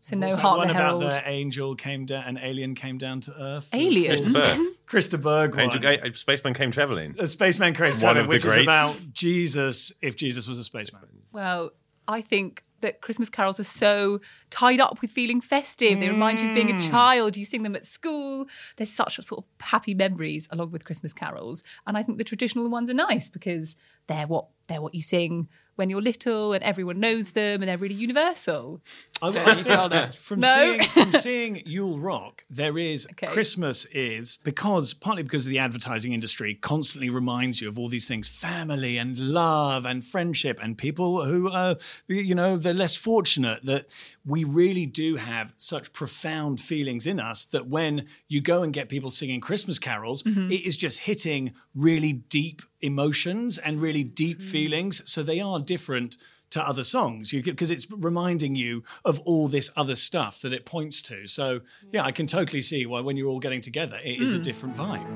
So 0.00 0.16
no 0.16 0.26
what's 0.26 0.36
that 0.36 0.42
Heart 0.42 0.58
one 0.58 0.68
the 0.68 0.74
about 0.74 1.00
Herald. 1.00 1.12
the 1.12 1.28
angel 1.28 1.74
came 1.74 2.06
down, 2.06 2.24
an 2.24 2.38
alien 2.42 2.74
came 2.74 2.98
down 2.98 3.20
to 3.22 3.34
Earth. 3.38 3.68
Alien. 3.72 4.16
Mr. 4.16 4.32
Burr. 4.32 4.70
Chris 4.86 5.08
de 5.08 5.18
Burgh 5.18 5.54
one. 5.54 5.60
Angel 5.60 5.80
Ga- 5.80 6.12
Spaceman 6.14 6.54
came 6.54 6.70
travelling. 6.70 7.14
a 7.18 7.26
spaceman 7.26 7.74
crazy 7.74 7.96
One 8.04 8.14
traveling, 8.14 8.24
of 8.24 8.26
the 8.26 8.28
which 8.30 8.44
is 8.44 8.52
greats. 8.52 8.66
about 8.66 9.12
Jesus 9.12 9.92
if 10.00 10.16
Jesus 10.16 10.48
was 10.48 10.58
a 10.58 10.64
spaceman. 10.64 11.02
Well, 11.32 11.72
I 12.08 12.22
think 12.22 12.62
that 12.80 13.02
Christmas 13.02 13.28
carols 13.28 13.60
are 13.60 13.64
so 13.64 14.20
tied 14.48 14.80
up 14.80 15.00
with 15.00 15.12
feeling 15.12 15.40
festive. 15.40 16.00
They 16.00 16.08
remind 16.08 16.40
you 16.40 16.48
of 16.48 16.54
being 16.54 16.70
a 16.70 16.74
mm. 16.74 16.90
child. 16.90 17.36
You 17.36 17.44
sing 17.44 17.62
them 17.62 17.76
at 17.76 17.86
school. 17.86 18.46
There's 18.76 18.90
such 18.90 19.18
a 19.18 19.22
sort 19.22 19.44
of 19.44 19.64
happy 19.64 19.94
memories 19.94 20.48
along 20.50 20.72
with 20.72 20.84
Christmas 20.84 21.12
carols. 21.12 21.62
And 21.86 21.96
I 21.96 22.02
think 22.02 22.18
the 22.18 22.24
traditional 22.24 22.68
ones 22.68 22.90
are 22.90 22.94
nice 22.94 23.28
because 23.28 23.76
they're 24.08 24.26
what 24.26 24.46
they're 24.66 24.80
what 24.80 24.94
you 24.94 25.02
sing 25.02 25.48
when 25.76 25.90
you're 25.90 26.02
little 26.02 26.52
and 26.52 26.62
everyone 26.64 27.00
knows 27.00 27.32
them 27.32 27.62
and 27.62 27.68
they're 27.68 27.78
really 27.78 27.94
universal. 27.94 28.80
I, 29.22 29.28
you 29.28 29.38
I 29.38 30.10
from 30.14 30.40
No. 30.40 30.54
seeing 30.54 30.82
from 30.88 31.12
seeing 31.12 31.62
Yule 31.66 31.98
Rock, 31.98 32.44
there 32.50 32.78
is 32.78 33.06
Okay. 33.12 33.26
Christmas 33.26 33.84
is 33.86 34.38
because 34.44 34.94
partly 34.94 35.22
because 35.22 35.46
of 35.46 35.50
the 35.50 35.58
advertising 35.58 36.12
industry 36.12 36.54
constantly 36.54 37.10
reminds 37.10 37.60
you 37.60 37.68
of 37.68 37.78
all 37.78 37.88
these 37.88 38.08
things, 38.08 38.28
family 38.28 38.96
and 38.98 39.18
love 39.18 39.84
and 39.84 40.04
friendship, 40.04 40.58
and 40.62 40.76
people 40.78 41.24
who 41.24 41.50
are 41.50 41.76
you 42.08 42.34
know 42.34 42.56
they're 42.56 42.72
less 42.74 42.96
fortunate 42.96 43.64
that 43.64 43.86
we 44.24 44.44
really 44.44 44.86
do 44.86 45.16
have 45.16 45.54
such 45.56 45.92
profound 45.92 46.60
feelings 46.60 47.06
in 47.06 47.18
us 47.18 47.44
that 47.46 47.66
when 47.66 48.06
you 48.28 48.40
go 48.40 48.62
and 48.62 48.72
get 48.72 48.88
people 48.88 49.10
singing 49.10 49.40
Christmas 49.40 49.78
carols, 49.78 50.22
mm-hmm. 50.22 50.52
it 50.52 50.66
is 50.66 50.76
just 50.76 51.00
hitting 51.00 51.52
really 51.74 52.12
deep 52.12 52.62
emotions 52.80 53.56
and 53.56 53.80
really 53.80 54.04
deep 54.04 54.38
mm-hmm. 54.38 54.50
feelings. 54.50 55.02
So 55.10 55.22
they 55.22 55.40
are 55.40 55.58
different 55.58 56.16
to 56.50 56.66
other 56.66 56.82
songs 56.82 57.32
because 57.32 57.70
it's 57.70 57.90
reminding 57.90 58.56
you 58.56 58.82
of 59.04 59.20
all 59.20 59.48
this 59.48 59.70
other 59.76 59.94
stuff 59.94 60.42
that 60.42 60.52
it 60.52 60.66
points 60.66 61.00
to. 61.02 61.26
So 61.26 61.60
yeah, 61.92 62.04
I 62.04 62.12
can 62.12 62.26
totally 62.26 62.62
see 62.62 62.84
why 62.86 63.00
when 63.00 63.16
you're 63.16 63.28
all 63.28 63.38
getting 63.38 63.60
together, 63.60 63.98
it 64.04 64.20
is 64.20 64.34
a 64.34 64.38
mm. 64.38 64.42
different 64.42 64.76
vibe. 64.76 65.06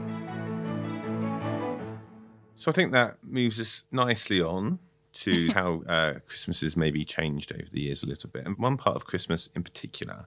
So 2.56 2.70
I 2.70 2.74
think 2.74 2.92
that 2.92 3.16
moves 3.22 3.60
us 3.60 3.82
nicely 3.90 4.40
on 4.40 4.78
to 5.14 5.52
how 5.54 5.82
uh, 5.88 6.14
Christmas 6.26 6.60
has 6.60 6.76
maybe 6.76 7.04
changed 7.04 7.52
over 7.52 7.68
the 7.70 7.80
years 7.80 8.02
a 8.02 8.06
little 8.06 8.30
bit. 8.30 8.46
And 8.46 8.56
one 8.58 8.76
part 8.76 8.96
of 8.96 9.04
Christmas 9.04 9.48
in 9.54 9.62
particular. 9.62 10.26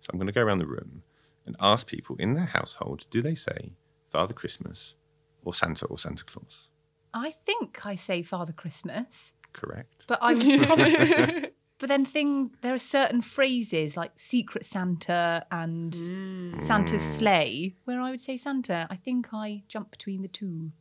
So 0.00 0.10
I'm 0.12 0.18
going 0.18 0.26
to 0.26 0.32
go 0.32 0.42
around 0.42 0.58
the 0.58 0.66
room 0.66 1.02
and 1.46 1.56
ask 1.60 1.86
people 1.86 2.16
in 2.16 2.34
their 2.34 2.46
household 2.46 3.06
do 3.10 3.20
they 3.20 3.34
say 3.34 3.72
Father 4.10 4.34
Christmas 4.34 4.94
or 5.44 5.52
Santa 5.52 5.86
or 5.86 5.98
Santa 5.98 6.24
Claus? 6.24 6.68
I 7.14 7.30
think 7.30 7.84
I 7.86 7.94
say 7.94 8.22
Father 8.22 8.52
Christmas, 8.52 9.32
Correct. 9.52 10.04
but 10.06 10.18
I 10.22 10.34
would 10.34 10.62
probably. 10.66 11.50
But 11.80 11.88
then 11.88 12.04
things 12.04 12.50
there 12.60 12.74
are 12.74 12.78
certain 12.78 13.22
phrases 13.22 13.96
like 13.96 14.10
Secret 14.16 14.66
Santa 14.66 15.46
and 15.52 15.94
Santa's 16.60 17.02
sleigh 17.02 17.76
where 17.84 18.00
I 18.00 18.10
would 18.10 18.20
say 18.20 18.36
Santa. 18.36 18.88
I 18.90 18.96
think 18.96 19.28
I 19.32 19.62
jump 19.68 19.92
between 19.92 20.22
the 20.22 20.28
two. 20.28 20.72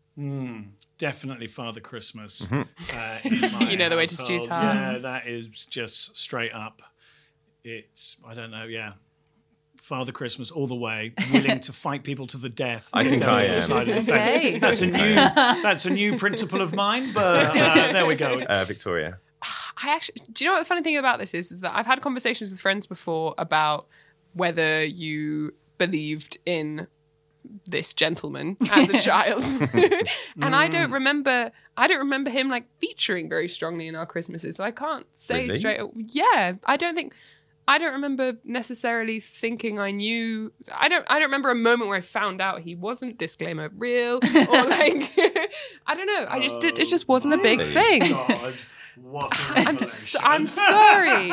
Definitely 0.97 1.47
Father 1.47 1.79
Christmas. 1.79 2.47
Mm-hmm. 2.47 3.59
Uh, 3.61 3.65
You 3.69 3.77
know 3.77 3.89
the 3.89 3.97
way 3.97 4.05
to 4.05 4.15
household. 4.15 4.27
choose 4.27 4.47
hard. 4.47 4.75
Yeah, 4.75 4.97
that 4.99 5.27
is 5.27 5.47
just 5.47 6.17
straight 6.17 6.53
up. 6.53 6.81
It's 7.63 8.17
I 8.27 8.33
don't 8.33 8.51
know. 8.51 8.65
Yeah. 8.65 8.93
Father 9.81 10.11
Christmas 10.11 10.51
all 10.51 10.67
the 10.67 10.75
way, 10.75 11.13
willing 11.31 11.61
to 11.61 11.71
fight 11.71 12.03
people 12.03 12.27
to 12.27 12.37
the 12.37 12.49
death. 12.49 12.89
I 12.93 13.03
think 13.05 13.23
I 13.23 13.43
am. 13.43 13.61
side 13.61 13.87
of 13.87 14.05
the 14.05 14.13
Okay. 14.13 14.59
That's 14.59 14.81
a 14.81 14.87
new 14.87 15.15
that's 15.15 15.85
a 15.85 15.89
new 15.89 16.17
principle 16.17 16.59
of 16.61 16.73
mine, 16.75 17.13
but 17.13 17.55
uh, 17.55 17.93
there 17.93 18.05
we 18.05 18.15
go. 18.15 18.41
Uh, 18.41 18.65
Victoria. 18.65 19.19
I 19.41 19.91
actually, 19.95 20.23
do 20.33 20.43
you 20.43 20.49
know 20.49 20.55
what 20.55 20.59
the 20.59 20.65
funny 20.65 20.81
thing 20.81 20.97
about 20.97 21.19
this 21.19 21.33
is? 21.33 21.51
Is 21.51 21.59
that 21.61 21.73
I've 21.73 21.85
had 21.85 22.01
conversations 22.01 22.49
with 22.51 22.59
friends 22.59 22.85
before 22.85 23.33
about 23.37 23.87
whether 24.33 24.83
you 24.83 25.53
believed 25.77 26.37
in 26.45 26.87
this 27.65 27.93
gentleman 27.93 28.57
as 28.71 28.89
a 28.89 28.99
child, 28.99 29.43
and 30.41 30.55
I 30.55 30.67
don't 30.67 30.89
mm. 30.89 30.93
remember. 30.93 31.51
I 31.75 31.87
don't 31.87 31.99
remember 31.99 32.29
him 32.29 32.49
like 32.49 32.65
featuring 32.79 33.29
very 33.29 33.47
strongly 33.47 33.87
in 33.87 33.95
our 33.95 34.05
Christmases. 34.05 34.55
So 34.55 34.63
I 34.63 34.71
can't 34.71 35.05
say 35.13 35.45
Really? 35.45 35.59
straight. 35.59 35.81
Yeah, 35.95 36.53
I 36.65 36.77
don't 36.77 36.95
think. 36.95 37.13
I 37.69 37.79
don't 37.79 37.93
remember 37.93 38.37
necessarily 38.45 39.19
thinking 39.19 39.77
I 39.77 39.91
knew. 39.91 40.53
I 40.73 40.87
don't. 40.87 41.05
I 41.09 41.19
don't 41.19 41.27
remember 41.27 41.51
a 41.51 41.55
moment 41.55 41.89
where 41.89 41.97
I 41.97 42.01
found 42.01 42.39
out 42.41 42.61
he 42.61 42.75
wasn't 42.75 43.17
disclaimer 43.17 43.69
real 43.77 44.15
or 44.15 44.19
like. 44.65 45.13
I 45.85 45.95
don't 45.95 46.07
know. 46.07 46.25
I 46.29 46.39
just 46.39 46.61
did. 46.61 46.79
It 46.79 46.87
just 46.87 47.07
wasn't 47.07 47.33
a 47.33 47.37
big 47.37 47.59
oh 47.59 47.63
Really? 47.63 47.99
thing. 47.99 48.11
God, 48.11 48.55
what 48.95 49.33
a 49.33 49.59
I'm 49.59 49.79
so, 49.79 50.19
I'm 50.23 50.47
sorry. 50.47 51.31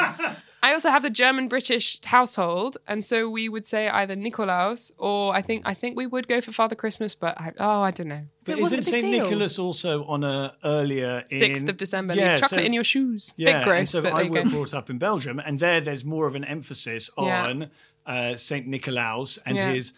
I 0.64 0.72
also 0.72 0.88
have 0.90 1.02
the 1.02 1.10
German 1.10 1.48
British 1.48 1.86
household, 2.04 2.78
and 2.88 3.04
so 3.04 3.28
we 3.28 3.44
would 3.54 3.66
say 3.66 3.82
either 4.00 4.16
Nikolaus 4.16 4.92
or 4.98 5.34
I 5.38 5.42
think 5.42 5.62
I 5.72 5.74
think 5.74 5.96
we 6.02 6.06
would 6.06 6.26
go 6.26 6.40
for 6.40 6.52
Father 6.52 6.74
Christmas, 6.82 7.14
but 7.14 7.38
I, 7.38 7.52
oh 7.58 7.80
I 7.88 7.90
don't 7.90 8.08
know. 8.08 8.24
So 8.46 8.52
But 8.52 8.58
it 8.58 8.62
wasn't 8.62 8.80
isn't 8.80 8.90
Saint 9.00 9.12
deal. 9.12 9.24
Nicholas 9.24 9.58
also 9.58 9.92
on 10.14 10.24
a 10.24 10.54
earlier 10.64 11.24
Sixth 11.30 11.68
of 11.68 11.76
December, 11.76 12.14
Yeah, 12.14 12.24
leaves 12.30 12.40
chocolate 12.40 12.60
so- 12.60 12.66
in 12.66 12.72
your 12.72 12.84
shoes. 12.84 13.34
Yeah, 13.36 13.46
Bit 13.48 13.54
and 13.56 13.64
gross, 13.64 13.90
so 13.90 14.02
but 14.02 14.12
I 14.14 14.22
there 14.28 14.42
was 14.44 14.52
brought 14.52 14.74
up 14.74 14.88
in 14.90 14.98
Belgium, 14.98 15.38
and 15.46 15.58
there 15.58 15.80
there's 15.82 16.04
more 16.04 16.26
of 16.26 16.34
an 16.34 16.44
emphasis 16.44 17.10
Yeah. 17.18 17.46
on 17.46 17.70
uh, 18.06 18.34
Saint 18.34 18.66
Nicolaus 18.66 19.38
and 19.46 19.56
Yeah. 19.58 19.72
his 19.72 19.92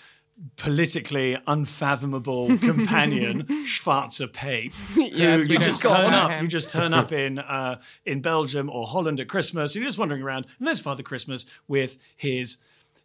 politically 0.56 1.38
unfathomable 1.46 2.58
companion 2.58 3.46
Zwarte 3.64 4.32
Piet. 4.32 4.82
Yes, 4.96 5.46
who 5.46 5.54
you 5.54 5.58
just 5.58 5.82
turn 5.82 6.12
him. 6.12 6.14
up. 6.14 6.42
You 6.42 6.48
just 6.48 6.70
turn 6.70 6.92
up 6.92 7.12
in 7.12 7.38
uh, 7.38 7.80
in 8.04 8.20
Belgium 8.20 8.68
or 8.70 8.86
Holland 8.86 9.20
at 9.20 9.28
Christmas. 9.28 9.74
You're 9.74 9.84
just 9.84 9.98
wandering 9.98 10.22
around, 10.22 10.46
and 10.58 10.66
there's 10.66 10.80
Father 10.80 11.02
Christmas 11.02 11.46
with 11.68 11.96
his 12.16 12.58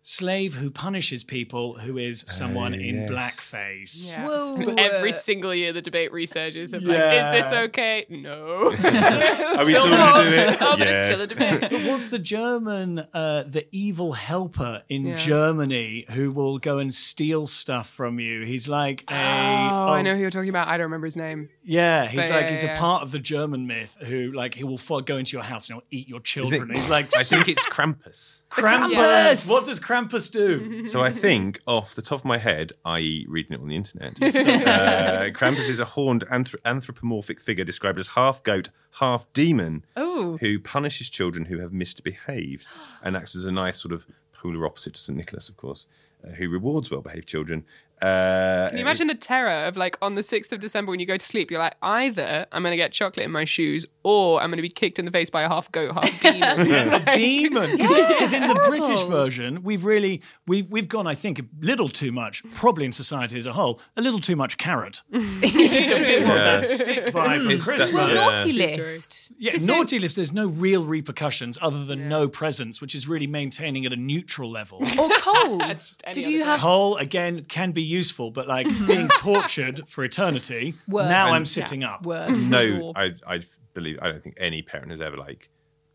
slave 0.03 0.55
who 0.55 0.71
punishes 0.71 1.23
people 1.23 1.75
who 1.75 1.97
is 1.97 2.25
someone 2.27 2.73
in 2.73 2.95
yes. 2.95 3.11
blackface. 3.11 4.11
Yeah. 4.11 4.27
Whoa. 4.27 4.65
But 4.65 4.79
every 4.79 5.11
single 5.11 5.53
year, 5.53 5.73
the 5.73 5.81
debate 5.81 6.11
resurges 6.11 6.73
of 6.73 6.81
Yeah. 6.81 6.93
like, 7.31 7.43
is 7.43 7.49
this 7.49 7.53
okay? 7.65 8.05
No. 8.09 8.71
Are 8.71 9.65
we 9.65 9.73
still 9.73 9.87
going 9.87 10.25
to 10.25 10.31
do 10.31 10.37
it? 10.37 10.57
Oh, 10.61 10.75
but 10.77 10.87
it's 10.87 11.11
still 11.11 11.21
a 11.21 11.27
debate. 11.27 11.61
But 11.71 11.83
what's 11.85 12.07
the 12.07 12.19
German, 12.19 12.99
uh, 13.13 13.43
the 13.43 13.67
evil 13.71 14.13
helper 14.13 14.83
in 14.89 15.05
Yeah. 15.05 15.15
Germany 15.15 16.05
who 16.09 16.31
will 16.31 16.57
go 16.57 16.79
and 16.79 16.93
steal 16.93 17.45
stuff 17.45 17.87
from 17.89 18.19
you? 18.19 18.43
He's 18.43 18.67
like 18.67 19.03
a. 19.09 19.13
Oh, 19.13 19.93
I 19.93 20.01
know 20.01 20.15
who 20.15 20.21
you're 20.21 20.31
talking 20.31 20.49
about. 20.49 20.67
I 20.67 20.77
don't 20.77 20.85
remember 20.85 21.05
his 21.07 21.17
name. 21.17 21.49
Yeah, 21.63 22.07
he's 22.07 22.21
But 22.21 22.29
like 22.31 22.43
yeah, 22.45 22.49
he's 22.49 22.63
yeah. 22.63 22.75
a 22.75 22.79
part 22.79 23.03
of 23.03 23.11
the 23.11 23.19
German 23.19 23.67
myth 23.67 23.95
who 24.01 24.31
like 24.31 24.55
he 24.55 24.63
will 24.63 24.79
go 25.01 25.17
into 25.17 25.33
your 25.37 25.43
house 25.43 25.69
and 25.69 25.75
he'll 25.91 25.99
eat 25.99 26.07
your 26.07 26.19
children. 26.19 26.71
it- 26.71 26.75
he's 26.77 26.89
like 26.97 27.15
I 27.15 27.21
think 27.23 27.47
it's 27.53 27.65
Krampus. 27.67 28.41
Krampus. 28.49 28.93
Krampus! 28.95 29.47
What 29.49 29.65
does 29.65 29.79
Krampus 29.79 30.31
do? 30.31 30.85
So 30.91 31.01
I 31.01 31.11
think, 31.11 31.59
off 31.67 31.93
the 31.95 32.01
top 32.01 32.19
of 32.19 32.25
my 32.25 32.37
head, 32.39 32.73
i.e., 32.85 33.25
reading 33.29 33.53
it 33.53 33.61
on 33.61 33.67
the 33.67 33.75
internet, 33.75 34.13
uh, 34.21 35.29
Krampus 35.31 35.69
is 35.69 35.79
a 35.79 35.85
horned 35.85 36.25
anthrop- 36.27 36.59
anthropomorphic 36.65 37.39
figure 37.39 37.63
described 37.63 37.99
as 37.99 38.07
half 38.07 38.43
goat, 38.43 38.69
half 38.99 39.31
demon, 39.33 39.85
Oh. 39.95 40.37
who 40.41 40.59
punishes 40.59 41.09
children 41.09 41.45
who 41.45 41.59
have 41.59 41.71
misbehaved 41.71 42.65
and 43.03 43.15
acts 43.15 43.35
as 43.35 43.45
a 43.45 43.51
nice 43.51 43.79
sort 43.81 43.93
of 43.93 44.05
polar 44.33 44.65
opposite 44.65 44.95
to 44.95 44.99
St. 44.99 45.15
Nicholas, 45.15 45.47
of 45.49 45.57
course, 45.57 45.85
uh, 46.27 46.31
who 46.33 46.49
rewards 46.49 46.89
well-behaved 46.91 47.27
children. 47.27 47.63
Uh, 48.01 48.69
Can 48.69 48.77
you 48.77 48.81
imagine 48.83 49.07
the 49.07 49.15
terror 49.15 49.65
of 49.67 49.77
like 49.77 49.97
on 50.01 50.15
the 50.15 50.21
6th 50.21 50.51
of 50.51 50.59
December 50.59 50.89
when 50.89 50.99
you 50.99 51.05
go 51.05 51.17
to 51.17 51.25
sleep, 51.25 51.51
you're 51.51 51.59
like, 51.59 51.75
either 51.83 52.47
I'm 52.51 52.63
going 52.63 52.71
to 52.71 52.77
get 52.77 52.91
chocolate 52.91 53.25
in 53.25 53.31
my 53.31 53.45
shoes 53.45 53.85
or 54.03 54.41
I'm 54.41 54.49
going 54.49 54.57
to 54.57 54.63
be 54.63 54.69
kicked 54.69 54.97
in 54.97 55.05
the 55.05 55.11
face 55.11 55.29
by 55.29 55.43
a 55.43 55.47
half 55.47 55.71
goat, 55.71 55.93
half 55.93 56.19
demon. 56.19 56.93
a 57.07 57.13
demon. 57.15 57.77
Because 57.77 58.33
in 58.33 58.47
the 58.47 58.55
British 58.67 59.01
version, 59.03 59.61
we've 59.63 59.85
really 59.85 60.21
we've 60.47 60.69
we've 60.71 60.87
gone, 60.87 61.05
I 61.05 61.13
think, 61.13 61.37
a 61.39 61.43
little 61.59 61.89
too 61.89 62.11
much, 62.11 62.43
probably 62.55 62.85
in 62.85 62.91
society 62.91 63.37
as 63.37 63.45
a 63.45 63.53
whole, 63.53 63.79
a 63.95 64.01
little 64.01 64.19
too 64.19 64.35
much 64.35 64.57
carrot. 64.57 65.03
a 65.13 65.19
bit 65.19 66.25
more 66.25 66.37
of 66.37 66.43
that 66.43 66.65
stick 66.65 67.05
vibe 67.07 67.45
It's- 67.45 67.63
Christmas. 67.65 67.93
Well, 67.93 68.07
Yeah. 68.09 68.15
naughty 68.15 68.53
list. 68.53 69.31
Yeah, 69.37 69.51
Just 69.51 69.67
naughty 69.67 69.99
list. 69.99 70.15
There's 70.15 70.33
no 70.33 70.47
real 70.47 70.83
repercussions 70.85 71.59
other 71.61 71.85
than 71.85 72.09
no 72.09 72.27
presents, 72.27 72.81
which 72.81 72.95
is 72.95 73.07
really 73.07 73.27
maintaining 73.27 73.85
at 73.85 73.93
a 73.93 73.95
neutral 73.95 74.49
level. 74.51 74.79
Or 74.99 75.09
cold. 75.19 75.61
It's 75.65 75.83
just 75.85 76.01
any 76.05 76.15
Did 76.15 76.25
you 76.25 76.39
day. 76.39 76.45
have 76.45 76.59
Whole 76.61 76.97
again 76.97 77.45
can 77.45 77.71
be 77.71 77.83
useful, 77.91 78.31
but 78.31 78.47
like 78.47 78.67
mm-hmm. 78.67 78.87
being 78.87 79.07
tortured 79.17 79.87
for 79.87 80.03
eternity. 80.03 80.73
Worse. 80.87 81.09
Now 81.09 81.27
And- 81.27 81.35
I'm 81.35 81.45
sitting 81.45 81.83
up. 81.83 82.05
worse? 82.05 82.47
no, 82.47 82.93
I, 82.95 83.13
I 83.27 83.41
believe 83.73 83.99
I 84.01 84.07
don't 84.11 84.23
think 84.23 84.35
any 84.39 84.61
parent 84.61 84.91
has 84.91 85.01
ever 85.01 85.17
like 85.17 85.49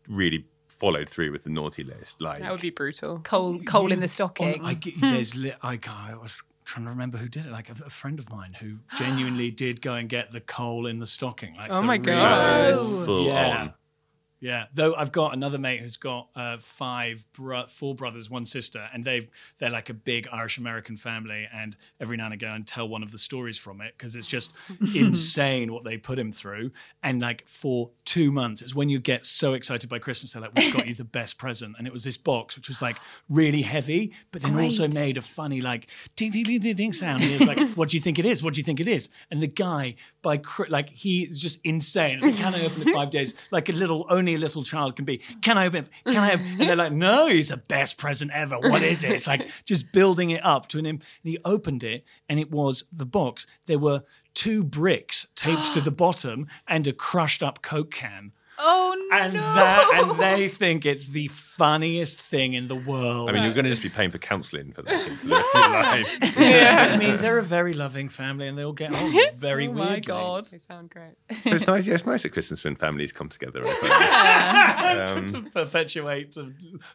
really 0.07 0.45
followed 0.69 1.09
through 1.09 1.31
with 1.31 1.43
the 1.43 1.49
naughty 1.49 1.83
list. 1.83 2.21
Like 2.21 2.39
That 2.39 2.51
would 2.51 2.61
be 2.61 2.69
brutal. 2.69 3.19
coal, 3.19 3.59
coal 3.59 3.91
in 3.91 3.99
the 3.99 4.07
stocking. 4.07 4.63
I, 4.63 4.73
hmm. 4.75 4.99
there's 5.13 5.35
li- 5.35 5.53
I, 5.63 5.79
I 5.87 6.15
was 6.15 6.41
trying 6.65 6.85
to 6.85 6.91
remember 6.91 7.17
who 7.17 7.27
did 7.27 7.45
it. 7.45 7.51
Like 7.51 7.69
a, 7.69 7.75
a 7.85 7.89
friend 7.89 8.19
of 8.19 8.29
mine 8.29 8.55
who 8.59 8.75
genuinely 8.97 9.51
did 9.51 9.81
go 9.81 9.93
and 9.95 10.07
get 10.07 10.31
the 10.31 10.41
coal 10.41 10.85
in 10.85 10.99
the 10.99 11.05
stocking. 11.07 11.55
Like 11.55 11.71
Oh 11.71 11.81
the 11.81 11.87
my 11.87 11.97
God. 11.97 12.69
it's 12.69 12.93
full 13.05 13.25
Yeah. 13.27 13.57
on. 13.61 13.73
Yeah, 14.39 14.65
though 14.73 14.93
I've 14.95 15.11
got 15.11 15.33
another 15.33 15.57
mate 15.57 15.79
who's 15.79 15.97
got 15.97 16.27
uh, 16.35 16.57
five, 16.59 17.25
bro- 17.33 17.65
four 17.67 17.95
brothers, 17.95 18.29
one 18.29 18.45
sister, 18.45 18.87
and 18.93 19.03
they've 19.03 19.27
they're 19.57 19.71
like 19.71 19.89
a 19.89 19.95
big 19.95 20.27
Irish 20.31 20.59
American 20.59 20.95
family. 20.95 21.47
And 21.51 21.75
every 21.99 22.17
now 22.17 22.25
and 22.25 22.33
again, 22.35 22.51
I 22.51 22.59
tell 22.63 22.87
one 22.87 23.01
of 23.01 23.11
the 23.11 23.17
stories 23.17 23.57
from 23.57 23.81
it 23.81 23.95
because 23.97 24.15
it's 24.15 24.27
just 24.27 24.53
insane 24.95 25.73
what 25.73 25.83
they 25.83 25.97
put 25.97 26.19
him 26.19 26.31
through. 26.31 26.71
And 27.01 27.19
like 27.19 27.47
for 27.47 27.89
two 28.05 28.31
months, 28.31 28.61
it's 28.61 28.75
when 28.75 28.89
you 28.89 28.99
get 28.99 29.25
so 29.25 29.53
excited 29.53 29.89
by 29.89 29.97
Christmas, 29.99 30.33
they're 30.33 30.41
like, 30.41 30.53
"We've 30.55 30.73
got 30.73 30.87
you 30.87 30.93
the 30.93 31.03
best 31.03 31.39
present," 31.39 31.75
and 31.77 31.87
it 31.87 31.93
was 31.93 32.03
this 32.03 32.17
box 32.17 32.55
which 32.55 32.67
was 32.69 32.81
like 32.81 32.97
really 33.29 33.63
heavy, 33.63 34.13
but 34.31 34.43
then 34.43 34.57
also 34.57 34.87
made 34.87 35.17
a 35.17 35.21
funny 35.21 35.61
like 35.61 35.87
ding 36.15 36.29
ding 36.31 36.43
ding 36.43 36.59
ding 36.59 36.75
ding 36.75 36.93
sound. 36.93 37.23
And 37.23 37.31
he 37.31 37.37
was 37.39 37.47
like, 37.47 37.69
"What 37.75 37.89
do 37.89 37.97
you 37.97 38.01
think 38.01 38.19
it 38.19 38.25
is? 38.25 38.43
What 38.43 38.53
do 38.53 38.59
you 38.59 38.63
think 38.63 38.79
it 38.79 38.87
is?" 38.87 39.09
And 39.31 39.41
the 39.41 39.47
guy 39.47 39.95
by 40.21 40.37
cr- 40.37 40.65
like 40.69 40.89
he 40.89 41.23
is 41.23 41.41
just 41.41 41.59
insane. 41.63 42.17
It's 42.17 42.27
like, 42.27 42.35
"Can 42.35 42.53
I 42.53 42.63
open 42.65 42.87
it 42.87 42.93
five 42.93 43.09
days?" 43.17 43.33
Like 43.49 43.69
a 43.69 43.73
little 43.73 44.05
only 44.09 44.26
a 44.35 44.39
little 44.39 44.63
child 44.63 44.95
can 44.95 45.05
be. 45.05 45.19
Can 45.41 45.57
I 45.57 45.67
open? 45.67 45.85
it? 46.05 46.11
Can 46.11 46.23
I? 46.23 46.33
Open? 46.33 46.45
And 46.59 46.69
they're 46.69 46.75
like, 46.75 46.93
"No, 46.93 47.27
he's 47.27 47.49
the 47.49 47.57
best 47.57 47.97
present 47.97 48.31
ever. 48.33 48.57
What 48.59 48.81
is 48.83 49.03
it?" 49.03 49.11
It's 49.11 49.27
like 49.27 49.47
just 49.65 49.91
building 49.91 50.31
it 50.31 50.43
up 50.43 50.67
to 50.69 50.79
an. 50.79 50.85
And 50.85 51.03
he 51.23 51.37
opened 51.45 51.83
it, 51.83 52.03
and 52.29 52.39
it 52.39 52.51
was 52.51 52.85
the 52.91 53.05
box. 53.05 53.45
There 53.65 53.79
were 53.79 54.03
two 54.33 54.63
bricks 54.63 55.25
taped 55.35 55.73
to 55.73 55.81
the 55.81 55.89
bottom 55.89 56.45
and 56.67 56.85
a 56.85 56.93
crushed 56.93 57.41
up 57.41 57.63
Coke 57.63 57.89
can. 57.89 58.31
Oh 58.59 59.07
no! 59.09 59.17
And 59.17 59.35
that, 59.35 59.91
and 59.95 60.19
they 60.19 60.47
think 60.47 60.85
it's 60.85 61.07
the 61.09 61.27
funniest 61.27 62.21
thing 62.21 62.53
in 62.53 62.67
the 62.67 62.75
world. 62.75 63.29
I 63.29 63.33
mean, 63.33 63.43
you're 63.43 63.53
going 63.53 63.65
to 63.65 63.69
just 63.71 63.81
be 63.81 63.89
paying 63.89 64.11
for 64.11 64.17
counselling 64.17 64.71
for 64.73 64.81
that 64.83 65.07
for 65.07 65.27
the 65.27 65.35
rest 65.35 65.55
of 65.55 65.61
your 65.61 65.71
life. 65.81 66.17
I 66.21 66.97
mean, 66.97 67.17
they're 67.17 67.39
a 67.39 67.43
very 67.43 67.73
loving 67.73 68.09
family, 68.09 68.47
and 68.47 68.57
they 68.57 68.63
all 68.63 68.73
get 68.73 68.93
on 68.95 69.11
very 69.35 69.67
oh 69.67 69.71
weirdly. 69.71 69.93
my 69.93 69.99
god! 69.99 70.45
They 70.47 70.57
sound 70.59 70.89
great. 70.89 71.13
So 71.41 71.55
it's 71.55 71.67
nice. 71.67 71.87
Yeah, 71.87 71.95
it's 71.95 72.05
nice 72.05 72.25
at 72.25 72.31
Christmas 72.33 72.63
when 72.63 72.75
families 72.75 73.11
come 73.11 73.29
together. 73.29 73.61
I 73.65 75.05
find. 75.07 75.29
to 75.29 75.41
perpetuate 75.41 76.37
uh, 76.37 76.45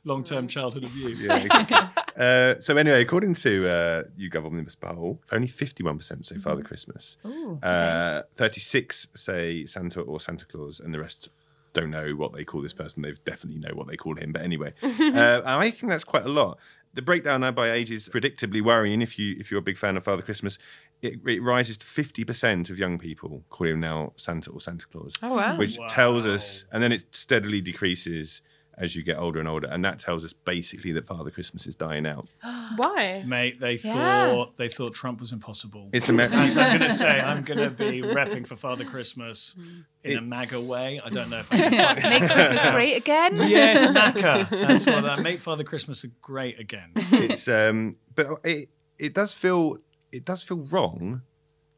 long-term 0.05 0.49
childhood 0.49 0.85
abuse. 0.85 1.27
Yeah, 1.27 1.37
exactly. 1.37 2.03
uh, 2.17 2.55
so 2.61 2.77
anyway, 2.77 3.03
according 3.03 3.35
to 3.35 3.69
uh, 3.69 4.03
YouGov 4.19 4.47
Omnibus 4.47 4.75
Poll, 4.77 5.21
only 5.31 5.49
51% 5.49 6.25
say 6.25 6.39
Father 6.39 6.63
Christmas. 6.63 7.17
uh, 7.63 8.23
36 8.37 9.09
say 9.15 9.67
Santa 9.67 10.01
or 10.01 10.21
Santa 10.21 10.47
Claus, 10.47 10.81
and 10.81 10.93
the 10.95 11.01
rest 11.01 11.29
don't 11.73 11.91
know 11.91 12.11
what 12.13 12.33
they 12.33 12.45
call 12.45 12.63
this 12.63 12.73
person. 12.73 13.03
They 13.03 13.13
definitely 13.25 13.61
know 13.61 13.75
what 13.75 13.89
they 13.89 13.97
call 13.97 14.17
him. 14.17 14.33
But 14.33 14.43
anyway, 14.43 14.75
uh, 14.83 15.43
I 15.45 15.71
think 15.71 15.91
that's 15.91 16.05
quite 16.05 16.25
a 16.25 16.29
lot. 16.29 16.59
The 16.95 17.03
breakdown 17.03 17.41
now 17.41 17.53
by 17.53 17.73
age 17.73 17.91
is 17.91 18.09
predictably 18.09 18.63
worrying. 18.63 19.01
If 19.01 19.19
you 19.19 19.37
if 19.39 19.51
you're 19.51 19.61
a 19.61 19.63
big 19.63 19.79
fan 19.79 19.97
of 19.97 20.05
Father 20.05 20.23
Christmas, 20.23 20.59
it, 21.01 21.21
it 21.27 21.43
rises 21.43 21.79
to 21.79 21.87
50% 21.87 22.71
of 22.71 22.79
young 22.79 22.99
people 22.99 23.45
call 23.51 23.67
him 23.67 23.81
now 23.81 24.13
Santa 24.17 24.51
or 24.51 24.61
Santa 24.61 24.87
Claus. 24.87 25.15
Oh, 25.23 25.35
wow. 25.35 25.57
Which 25.57 25.79
tells 25.89 26.27
us, 26.27 26.65
and 26.71 26.83
then 26.83 26.93
it 26.93 27.15
steadily 27.15 27.61
decreases 27.61 28.43
as 28.79 28.97
you 28.97 29.03
get 29.03 29.19
older 29.19 29.39
and 29.39 29.49
older, 29.49 29.67
and 29.69 29.85
that 29.85 29.99
tells 29.99 30.25
us 30.25 30.33
basically 30.33 30.93
that 30.93 31.07
Father 31.07 31.31
Christmas 31.31 31.67
is 31.67 31.77
dying 31.77 32.07
out. 32.07 32.27
Why? 32.77 33.23
Mate, 33.27 33.61
they 33.61 33.75
Yeah. 33.75 33.93
thought 34.31 34.57
they 34.57 34.69
thought 34.69 34.95
Trump 34.95 35.21
was 35.21 35.33
impossible. 35.33 35.91
It's 35.93 36.05
As 36.09 36.09
American. 36.09 36.39
I'm 36.39 36.79
going 36.79 36.91
to 36.91 36.97
say, 36.97 37.21
I'm 37.21 37.43
going 37.45 37.59
to 37.61 37.71
be 37.71 38.01
repping 38.03 38.47
for 38.47 38.57
Father 38.57 38.85
Christmas 38.85 39.55
in 40.03 40.19
a 40.19 40.21
MAGA 40.23 40.61
way. 40.63 41.01
I 41.05 41.11
don't 41.11 41.29
know 41.31 41.41
if 41.41 41.53
I 41.53 41.57
can 41.69 41.71
quite 41.71 42.03
Make 42.21 42.31
Christmas 42.33 42.63
great 42.73 42.97
again. 42.97 43.37
Yes, 43.49 43.91
Naka. 43.91 44.49
That's 44.51 44.87
what 44.87 45.05
I 45.05 45.21
make 45.21 45.41
Father 45.41 45.65
Christmas 45.65 46.05
great 46.23 46.59
again. 46.59 46.93
it's 46.97 47.47
um, 47.49 47.97
but 48.15 48.29
it 48.45 48.71
it 48.99 49.13
does 49.15 49.35
feel 49.35 49.79
it 50.11 50.25
does 50.25 50.43
feel 50.43 50.67
wrong, 50.71 51.23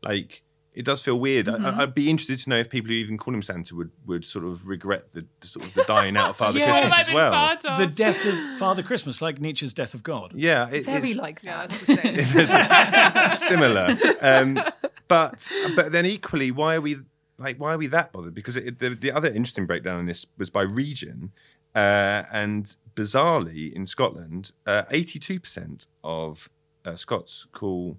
like. 0.02 0.42
It 0.74 0.84
does 0.84 1.00
feel 1.00 1.18
weird. 1.20 1.48
I, 1.48 1.82
I'd 1.82 1.94
be 1.94 2.10
interested 2.10 2.38
to 2.40 2.50
know 2.50 2.58
if 2.58 2.68
people 2.68 2.88
who 2.88 2.94
even 2.94 3.16
call 3.16 3.32
him 3.32 3.42
Santa 3.42 3.76
would, 3.76 3.92
would 4.06 4.24
sort 4.24 4.44
of 4.44 4.66
regret 4.68 5.12
the, 5.12 5.24
the 5.38 5.46
sort 5.46 5.66
of 5.66 5.74
the 5.74 5.84
dying 5.84 6.16
out 6.16 6.30
of 6.30 6.36
Father 6.36 6.58
Yeah. 6.64 6.80
Christmas 6.80 7.08
as 7.08 7.14
well. 7.14 7.56
The 7.78 7.86
death 7.86 8.26
of 8.26 8.58
Father 8.58 8.82
Christmas, 8.82 9.22
like 9.22 9.40
Nietzsche's 9.40 9.72
death 9.72 9.94
of 9.94 10.02
God. 10.02 10.32
Yeah, 10.34 10.68
it, 10.70 10.84
Very 10.84 11.10
it's, 11.10 11.20
like 11.20 11.42
that. 11.42 11.70
that's 11.86 13.46
similar. 13.48 13.94
Um, 14.20 14.58
but 15.06 15.48
but 15.76 15.92
then 15.92 16.06
equally, 16.06 16.50
why 16.50 16.74
are 16.76 16.80
we 16.80 16.96
like 17.38 17.58
why 17.58 17.74
are 17.74 17.78
we 17.78 17.86
that 17.88 18.12
bothered? 18.12 18.34
Because 18.34 18.56
it, 18.56 18.80
the, 18.80 18.90
the 18.90 19.12
other 19.12 19.28
interesting 19.28 19.66
breakdown 19.66 20.00
in 20.00 20.06
this 20.06 20.26
was 20.38 20.50
by 20.50 20.62
region, 20.62 21.32
uh, 21.74 22.24
and 22.32 22.74
bizarrely 22.96 23.72
in 23.72 23.86
Scotland, 23.86 24.50
eighty 24.90 25.18
two 25.20 25.38
percent 25.38 25.86
of 26.02 26.48
uh, 26.84 26.96
Scots 26.96 27.46
call 27.52 27.98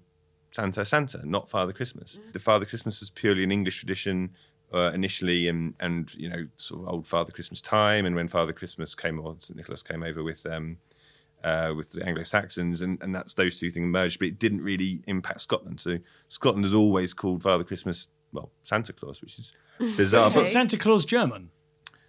Santa 0.56 0.84
Santa, 0.86 1.20
not 1.24 1.50
Father 1.50 1.72
Christmas. 1.72 2.18
The 2.32 2.38
Father 2.38 2.64
Christmas 2.64 3.00
was 3.00 3.10
purely 3.10 3.44
an 3.44 3.52
English 3.52 3.78
tradition. 3.78 4.30
Uh, 4.74 4.90
initially, 4.92 5.46
and 5.46 5.74
and 5.78 6.12
you 6.14 6.28
know, 6.28 6.44
sort 6.56 6.82
of 6.82 6.88
old 6.88 7.06
Father 7.06 7.30
Christmas 7.30 7.60
time, 7.62 8.04
and 8.04 8.16
when 8.16 8.26
Father 8.26 8.52
Christmas 8.52 8.96
came, 8.96 9.20
or 9.20 9.36
St 9.38 9.56
Nicholas 9.56 9.80
came 9.80 10.02
over 10.02 10.24
with 10.24 10.44
um, 10.44 10.78
uh, 11.44 11.72
with 11.76 11.92
the 11.92 12.04
Anglo 12.04 12.24
Saxons, 12.24 12.82
and, 12.82 13.00
and 13.00 13.14
that's 13.14 13.34
those 13.34 13.60
two 13.60 13.70
things 13.70 13.86
merged, 13.86 14.18
but 14.18 14.26
it 14.26 14.40
didn't 14.40 14.62
really 14.62 15.02
impact 15.06 15.40
Scotland. 15.42 15.78
So 15.78 15.98
Scotland 16.26 16.64
has 16.64 16.74
always 16.74 17.14
called 17.14 17.44
Father 17.44 17.62
Christmas, 17.62 18.08
well, 18.32 18.50
Santa 18.64 18.92
Claus, 18.92 19.22
which 19.22 19.38
is 19.38 19.52
bizarre. 19.96 20.26
Is 20.26 20.34
it 20.34 20.38
but 20.40 20.48
Santa 20.48 20.76
Claus 20.76 21.04
German? 21.04 21.50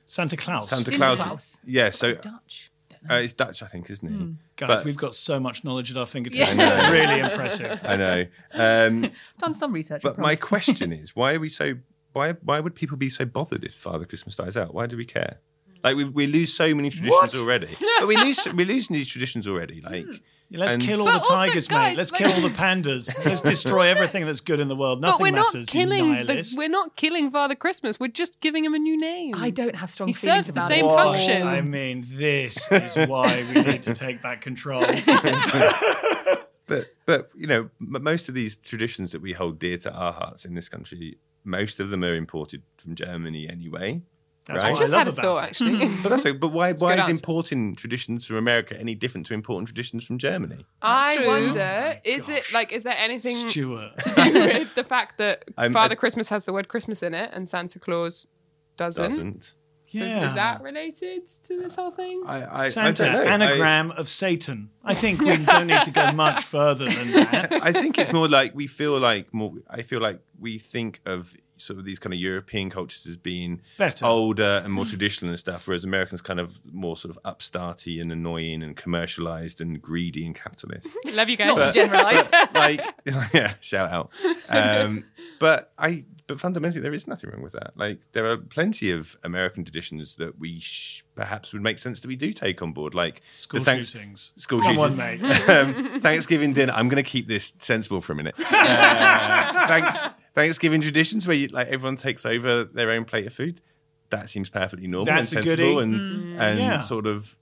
Santa 0.07 0.35
Claus. 0.35 0.69
Santa 0.69 0.89
Sinterklaas. 0.89 1.17
Claus, 1.17 1.59
yeah. 1.63 1.91
So 1.91 2.07
It's 2.07 2.17
Dutch. 2.17 2.71
Don't 3.07 3.17
uh, 3.17 3.21
it's 3.21 3.33
Dutch, 3.33 3.63
I 3.63 3.67
think, 3.67 3.89
isn't 3.89 4.07
it? 4.07 4.35
Guys, 4.55 4.67
But- 4.67 4.85
we've 4.85 4.97
got 4.97 5.13
so 5.13 5.39
much 5.39 5.63
knowledge 5.63 5.91
at 5.91 5.97
our 5.97 6.05
fingertips. 6.05 6.55
Yeah. 6.55 6.91
really 6.91 7.19
impressive. 7.19 7.79
I 7.83 7.95
know. 7.95 8.25
Um, 8.53 9.11
Done 9.39 9.53
some 9.53 9.71
research. 9.73 10.01
But 10.03 10.17
my 10.17 10.35
question 10.35 10.91
is, 11.01 11.15
why 11.15 11.33
are 11.35 11.39
we 11.39 11.49
so? 11.49 11.75
Why 12.13 12.31
why 12.43 12.59
would 12.59 12.73
people 12.75 12.97
be 12.97 13.09
so 13.09 13.25
bothered 13.25 13.63
if 13.63 13.73
Father 13.75 14.05
Christmas 14.05 14.35
dies 14.35 14.57
out? 14.57 14.73
Why 14.73 14.87
do 14.87 14.97
we 14.97 15.05
care? 15.05 15.39
Like 15.87 15.95
we, 15.97 16.03
we 16.05 16.27
lose 16.27 16.53
so 16.53 16.73
many 16.75 16.89
traditions 16.89 17.35
already. 17.41 17.69
but 17.99 18.07
we 18.07 18.17
lose 18.17 18.45
we 18.53 18.65
lose 18.65 18.87
these 18.87 19.07
traditions 19.07 19.47
already. 19.47 19.81
Like 19.81 20.05
hmm. 20.05 20.15
Let's 20.49 20.75
and- 20.75 20.83
kill 20.83 21.01
all 21.01 21.05
But 21.07 21.11
the 21.11 21.19
also, 21.19 21.33
tigers, 21.33 21.67
guys, 21.67 21.89
mate. 21.91 21.97
Let's 21.97 22.11
like- 22.13 22.21
kill 22.21 22.31
all 22.31 22.41
the 22.41 22.55
pandas. 22.63 23.25
Let's 23.25 23.41
destroy 23.41 23.87
everything 23.87 24.25
that's 24.25 24.39
good 24.39 24.61
in 24.61 24.69
the 24.69 24.77
world. 24.77 25.01
Nothing 25.01 25.17
but 25.17 25.21
we're 25.21 25.31
matters. 25.33 25.55
not 25.55 25.67
killing. 25.67 26.25
The, 26.25 26.55
we're 26.57 26.69
not 26.69 26.95
killing 26.95 27.31
Father 27.31 27.55
Christmas. 27.55 27.99
We're 27.99 28.07
just 28.07 28.39
giving 28.39 28.63
him 28.63 28.73
a 28.73 28.79
new 28.79 28.97
name. 28.97 29.35
I 29.35 29.49
don't 29.49 29.75
have 29.75 29.91
strong 29.91 30.07
He 30.07 30.13
feelings 30.13 30.45
serves 30.45 30.47
the 30.47 30.53
about 30.53 30.67
same 30.69 30.85
it. 30.85 30.87
What? 30.87 31.17
function. 31.17 31.47
I 31.47 31.61
mean, 31.61 32.05
this 32.07 32.71
is 32.71 32.95
why 33.07 33.45
we 33.53 33.61
need 33.61 33.83
to 33.83 33.93
take 33.93 34.21
back 34.21 34.39
control. 34.41 34.85
But 36.67 36.87
but 37.05 37.29
you 37.33 37.47
know, 37.47 37.69
most 37.79 38.27
of 38.27 38.35
these 38.35 38.55
traditions 38.57 39.13
that 39.13 39.21
we 39.21 39.31
hold 39.31 39.57
dear 39.57 39.77
to 39.79 39.91
our 39.91 40.11
hearts 40.11 40.43
in 40.43 40.53
this 40.53 40.67
country, 40.67 41.17
most 41.45 41.79
of 41.79 41.89
them 41.89 42.03
are 42.03 42.13
imported 42.13 42.61
from 42.77 42.93
Germany 42.93 43.47
anyway. 43.49 44.01
That's 44.47 44.63
Right. 44.63 44.71
what 44.71 44.79
I 44.79 44.81
just 44.83 44.93
I 44.93 44.97
love 44.97 45.07
had 45.07 45.07
a 45.07 45.19
about 45.19 45.23
thought 45.37 45.43
it. 45.43 45.47
actually. 45.49 45.87
Hmm. 45.87 46.03
But 46.03 46.09
that's 46.09 46.23
but 46.23 46.47
why 46.53 46.73
why 46.73 46.93
is 46.93 46.99
answer. 47.01 47.11
importing 47.11 47.75
traditions 47.75 48.25
from 48.25 48.37
America 48.37 48.77
any 48.79 48.95
different 48.95 49.27
to 49.27 49.33
importing 49.33 49.65
traditions 49.65 50.05
from 50.05 50.17
Germany? 50.17 50.65
I 50.81 51.17
true. 51.17 51.27
wonder, 51.27 51.93
oh 51.95 51.99
is 52.03 52.29
it 52.29 52.51
like, 52.53 52.71
is 52.71 52.83
there 52.83 52.95
anything 52.97 53.35
Stuart. 53.35 53.97
to 54.03 54.09
do 54.15 54.33
with 54.33 54.75
the 54.75 54.83
fact 54.83 55.17
that 55.17 55.45
I'm- 55.57 55.73
Father 55.73 55.93
I- 55.93 55.95
Christmas 55.95 56.29
has 56.29 56.45
the 56.45 56.53
word 56.53 56.67
Christmas 56.69 57.03
in 57.03 57.13
it 57.13 57.29
and 57.33 57.47
Santa 57.49 57.77
Claus 57.79 58.25
doesn't? 58.77 59.09
Doesn't. 59.09 59.39
Does- 59.39 59.55
Yeah. 59.89 60.27
Is 60.27 60.33
that 60.35 60.61
related 60.61 61.27
to 61.43 61.61
this 61.61 61.75
whole 61.77 61.91
thing? 61.91 62.21
I, 62.25 62.63
I, 62.65 62.67
Santa, 62.69 63.09
I 63.09 63.13
don't 63.13 63.27
anagram 63.27 63.91
of 63.91 64.09
Satan. 64.09 64.69
I 64.83 64.93
think 64.93 65.21
we 65.21 65.37
don't 65.37 65.67
need 65.67 65.81
to 65.83 65.91
go 65.91 66.11
much 66.25 66.43
further 66.43 66.89
than 66.89 67.11
that. 67.13 67.53
I, 67.53 67.69
I 67.69 67.71
think 67.71 67.97
it's 67.97 68.11
more 68.11 68.27
like 68.27 68.53
we 68.53 68.67
feel 68.67 68.99
like 68.99 69.33
more. 69.33 69.53
I 69.69 69.83
feel 69.83 70.01
like 70.01 70.19
we 70.39 70.57
think 70.59 70.99
of 71.05 71.33
sort 71.57 71.79
of 71.79 71.85
these 71.85 71.99
kind 71.99 72.13
of 72.13 72.19
European 72.19 72.69
cultures 72.69 73.05
as 73.07 73.17
being 73.17 73.61
Better. 73.77 74.05
older 74.05 74.61
and 74.63 74.73
more 74.73 74.85
traditional 74.85 75.29
and 75.29 75.39
stuff, 75.39 75.67
whereas 75.67 75.83
Americans 75.83 76.21
kind 76.21 76.39
of 76.39 76.59
more 76.71 76.97
sort 76.97 77.15
of 77.15 77.21
upstarty 77.23 77.99
and 78.01 78.11
annoying 78.11 78.63
and 78.63 78.75
commercialized 78.75 79.61
and 79.61 79.81
greedy 79.81 80.25
and 80.25 80.35
capitalist. 80.35 80.87
Love 81.13 81.29
you 81.29 81.37
guys. 81.37 81.55
Not 81.55 81.67
to 81.67 81.73
generalise. 81.73 82.29
like 82.53 82.81
yeah 83.33 83.53
shout 83.59 83.91
out 83.91 84.11
um 84.49 85.03
but 85.39 85.71
i 85.77 86.03
but 86.27 86.39
fundamentally 86.39 86.81
there 86.81 86.93
is 86.93 87.07
nothing 87.07 87.29
wrong 87.29 87.41
with 87.41 87.53
that. 87.53 87.71
Like 87.75 87.99
there 88.11 88.29
are 88.29 88.37
plenty 88.37 88.91
of 88.91 89.17
american 89.23 89.63
traditions 89.63 90.15
that 90.15 90.37
we 90.37 90.59
sh- 90.59 91.03
perhaps 91.15 91.53
would 91.53 91.61
make 91.61 91.77
sense 91.79 91.99
that 92.01 92.07
we 92.07 92.15
do 92.15 92.33
take 92.33 92.61
on 92.61 92.73
board 92.73 92.93
like 92.93 93.21
School 93.33 93.63
thanks- 93.63 93.89
shootings. 93.91 94.33
school 94.37 94.59
Come 94.61 94.75
shooting 94.75 94.83
on, 94.83 94.97
mate. 94.97 95.21
um, 95.49 96.01
thanksgiving 96.01 96.53
dinner. 96.53 96.73
I'm 96.75 96.89
going 96.89 97.03
to 97.03 97.09
keep 97.09 97.27
this 97.27 97.53
sensible 97.59 98.01
for 98.01 98.11
a 98.13 98.15
minute. 98.15 98.35
Uh, 98.39 99.67
thanks 99.67 100.07
thanksgiving 100.35 100.81
traditions 100.81 101.25
where 101.27 101.35
you, 101.35 101.47
like 101.47 101.67
everyone 101.69 101.95
takes 101.95 102.25
over 102.25 102.63
their 102.65 102.91
own 102.91 103.05
plate 103.05 103.25
of 103.27 103.33
food. 103.33 103.61
That 104.09 104.29
seems 104.29 104.49
perfectly 104.49 104.87
normal 104.87 105.05
That's 105.13 105.33
and 105.33 105.43
sensible 105.45 105.79
and 105.79 106.39
and 106.39 106.59
Yeah. 106.59 106.79
sort 106.79 107.07
of 107.07 107.37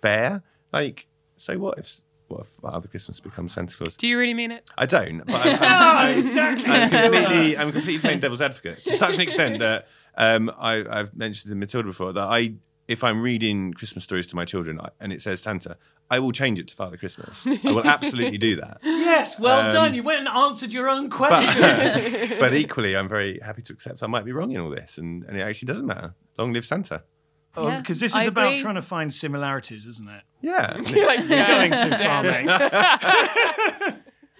fair. 0.00 0.42
Like 0.72 1.06
so 1.36 1.58
what 1.58 1.78
if 1.78 2.00
what 2.32 2.40
if 2.40 2.46
Father 2.60 2.88
Christmas 2.88 3.20
becomes 3.20 3.52
Santa 3.52 3.76
Claus? 3.76 3.96
Do 3.96 4.06
you 4.08 4.18
really 4.18 4.34
mean 4.34 4.50
it? 4.50 4.68
I 4.76 4.86
don't. 4.86 5.18
But 5.26 5.46
I'm, 5.46 5.58
I'm, 5.62 6.12
No, 6.14 6.18
exactly. 6.20 6.70
I'm 6.70 6.90
completely, 6.90 7.56
I'm 7.58 7.72
completely 7.72 8.00
playing 8.00 8.20
devil's 8.20 8.40
advocate 8.40 8.84
to 8.86 8.96
such 8.96 9.14
an 9.16 9.20
extent 9.20 9.58
that 9.60 9.86
um, 10.16 10.50
I, 10.58 10.84
I've 10.88 11.14
mentioned 11.16 11.50
to 11.50 11.56
Matilda 11.56 11.86
before 11.88 12.12
that 12.14 12.24
I, 12.24 12.54
if 12.88 13.04
I'm 13.04 13.22
reading 13.22 13.72
Christmas 13.74 14.04
stories 14.04 14.26
to 14.28 14.36
my 14.36 14.44
children 14.44 14.80
I- 14.80 14.90
and 15.00 15.12
it 15.12 15.22
says 15.22 15.40
Santa, 15.40 15.76
I 16.10 16.18
will 16.18 16.32
change 16.32 16.58
it 16.58 16.68
to 16.68 16.76
Father 16.76 16.96
Christmas. 16.98 17.46
I 17.46 17.58
will 17.64 17.86
absolutely 17.86 18.36
do 18.38 18.56
that. 18.56 18.78
Yes, 18.82 19.38
well 19.40 19.66
Um, 19.66 19.72
done. 19.72 19.94
You 19.94 20.02
went 20.02 20.18
and 20.20 20.28
answered 20.28 20.72
your 20.72 20.88
own 20.90 21.08
question. 21.08 21.60
But, 21.62 22.38
but 22.40 22.54
equally, 22.54 22.96
I'm 22.96 23.08
very 23.08 23.38
happy 23.40 23.62
to 23.62 23.72
accept 23.72 24.02
I 24.02 24.06
might 24.08 24.24
be 24.26 24.32
wrong 24.32 24.50
in 24.52 24.60
all 24.60 24.68
this, 24.68 24.98
and, 24.98 25.22
and 25.24 25.38
it 25.38 25.40
actually 25.40 25.66
doesn't 25.66 25.86
matter. 25.86 26.14
Long 26.38 26.52
live 26.52 26.66
Santa. 26.66 27.02
Yeah, 27.56 27.78
Because 27.78 28.00
this 28.00 28.14
I 28.14 28.22
is 28.22 28.26
about 28.28 28.46
agree. 28.48 28.60
trying 28.62 28.74
to 28.76 28.82
find 28.82 29.12
similarities, 29.12 29.86
isn't 29.86 30.08
it? 30.08 30.22
Yeah. 30.40 30.74
like, 30.78 31.28
Going 31.28 31.72
too 31.72 31.96
far, 31.96 32.22
mate. 32.22 32.46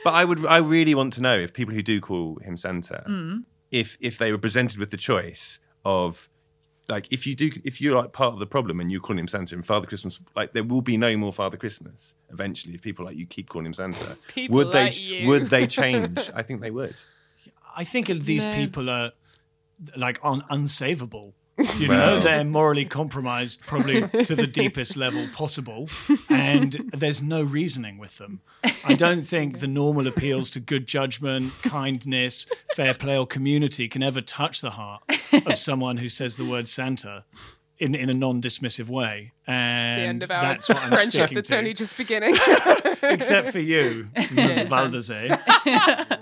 But 0.05 0.14
I 0.14 0.25
would, 0.25 0.44
I 0.46 0.57
really 0.59 0.94
want 0.96 1.12
to 1.14 1.22
know 1.22 1.38
if 1.38 1.53
people 1.53 1.75
who 1.75 1.83
do 1.83 2.01
call 2.01 2.38
him 2.42 2.57
Santa, 2.57 3.05
mm. 3.09 3.44
if 3.70 3.96
if 4.01 4.18
they 4.18 4.33
were 4.33 4.38
presented 4.38 4.79
with 4.79 4.90
the 4.90 4.96
choice 4.96 5.61
of, 5.85 6.29
like, 6.88 7.07
if 7.12 7.25
you 7.25 7.37
do, 7.37 7.53
if 7.62 7.81
you're 7.81 7.96
like 8.03 8.12
part 8.12 8.33
of 8.35 8.40
the 8.40 8.46
problem 8.46 8.81
and 8.81 8.90
you're 8.90 9.01
calling 9.01 9.20
him 9.20 9.29
Santa 9.29 9.55
and 9.55 9.64
Father 9.64 9.87
Christmas, 9.87 10.18
like, 10.35 10.55
there 10.55 10.64
will 10.64 10.83
be 10.83 10.96
no 10.96 11.16
more 11.16 11.33
Father 11.33 11.57
Christmas 11.57 12.14
eventually 12.33 12.75
if 12.75 12.83
people 12.83 13.05
like 13.05 13.16
you 13.16 13.27
keep 13.27 13.48
calling 13.48 13.66
him 13.66 13.75
Santa. 13.75 14.16
People 14.35 14.57
would 14.57 14.72
they? 14.72 14.85
like 14.87 15.01
you. 15.01 15.29
Would 15.29 15.51
they 15.51 15.66
change? 15.79 16.18
I 16.35 16.42
think 16.42 16.61
they 16.62 16.72
would. 16.72 17.01
I 17.77 17.85
think 17.85 18.09
these 18.09 18.44
No. 18.44 18.53
people 18.53 18.90
are 18.90 19.12
like 19.96 20.18
un- 20.25 20.42
unsavable. 20.51 21.33
You 21.58 21.88
know, 21.88 22.20
they're 22.20 22.44
morally 22.44 22.84
compromised 22.84 23.60
probably 23.60 24.00
to 24.24 24.34
the 24.34 24.46
deepest 24.46 24.96
level 24.96 25.26
possible, 25.34 25.88
and 26.30 26.72
there's 26.94 27.22
no 27.22 27.42
reasoning 27.42 27.98
with 27.98 28.18
them. 28.18 28.40
I 28.84 28.94
don't 28.94 29.22
think 29.22 29.60
the 29.60 29.66
normal 29.66 30.06
appeals 30.06 30.50
to 30.52 30.60
good 30.60 30.86
judgment, 30.86 31.52
kindness, 31.62 32.46
fair 32.74 32.94
play, 32.94 33.18
or 33.18 33.26
community 33.26 33.88
can 33.88 34.02
ever 34.02 34.20
touch 34.20 34.60
the 34.60 34.70
heart 34.70 35.02
of 35.46 35.56
someone 35.56 35.98
who 35.98 36.08
says 36.08 36.36
the 36.36 36.44
word 36.44 36.68
Santa 36.68 37.24
in, 37.78 37.94
in 37.94 38.08
a 38.08 38.14
non 38.14 38.40
dismissive 38.40 38.88
way. 38.88 39.32
And 39.46 40.00
the 40.00 40.04
end 40.04 40.24
of 40.24 40.30
our 40.30 40.40
that's 40.40 40.68
what 40.68 40.78
I'm 40.78 40.90
friendship 40.90 41.12
sticking 41.12 41.34
that's 41.34 41.48
to. 41.48 41.58
only 41.58 41.74
just 41.74 41.96
beginning. 41.96 42.36
Except 43.02 43.48
for 43.48 43.58
you, 43.58 44.06
Ms. 44.14 44.70
Waldersee. 44.70 46.18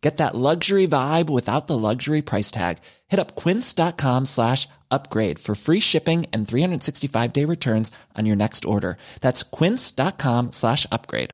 Get 0.00 0.16
that 0.16 0.34
luxury 0.34 0.86
vibe 0.88 1.28
without 1.28 1.66
the 1.66 1.76
luxury 1.76 2.22
price 2.22 2.50
tag. 2.50 2.78
Hit 3.08 3.20
up 3.20 3.36
quince.com 3.36 4.26
slash 4.26 4.66
upgrade 4.90 5.38
for 5.38 5.54
free 5.54 5.80
shipping 5.80 6.26
and 6.32 6.48
365 6.48 7.32
day 7.32 7.44
returns 7.44 7.92
on 8.16 8.26
your 8.26 8.36
next 8.36 8.64
order. 8.64 8.96
That's 9.20 9.42
quince.com 9.42 10.52
slash 10.52 10.86
upgrade. 10.90 11.30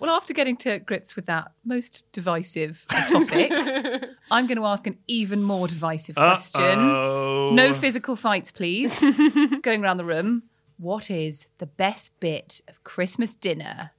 Well, 0.00 0.16
after 0.16 0.32
getting 0.32 0.56
to 0.58 0.78
grips 0.78 1.14
with 1.14 1.26
that 1.26 1.52
most 1.62 2.10
divisive 2.10 2.86
of 2.88 3.08
topics, 3.08 3.68
I'm 4.30 4.46
going 4.46 4.56
to 4.56 4.64
ask 4.64 4.86
an 4.86 4.96
even 5.06 5.42
more 5.42 5.68
divisive 5.68 6.14
question. 6.14 6.62
Uh-oh. 6.62 7.50
No 7.52 7.74
physical 7.74 8.16
fights, 8.16 8.50
please. 8.50 8.98
Going 9.62 9.84
around 9.84 9.98
the 9.98 10.04
room. 10.04 10.44
What 10.78 11.10
is 11.10 11.48
the 11.58 11.66
best 11.66 12.18
bit 12.18 12.62
of 12.66 12.82
Christmas 12.82 13.34
dinner? 13.34 13.90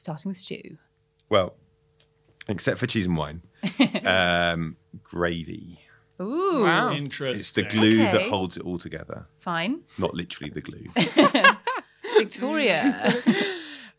Starting 0.00 0.30
with 0.30 0.38
Stu? 0.38 0.78
Well, 1.28 1.54
except 2.48 2.78
for 2.78 2.86
cheese 2.86 3.04
and 3.06 3.18
wine, 3.18 3.42
um, 4.04 4.76
gravy. 5.02 5.78
Ooh, 6.18 6.62
Wow. 6.64 6.92
Interesting. 6.92 7.38
It's 7.38 7.50
the 7.50 7.64
glue 7.64 8.02
Okay. 8.02 8.12
that 8.12 8.22
holds 8.30 8.56
it 8.56 8.62
all 8.62 8.78
together. 8.78 9.26
fine. 9.40 9.82
Not 9.98 10.14
literally 10.14 10.48
the 10.50 10.62
glue. 10.62 10.86
Victoria. 12.18 13.12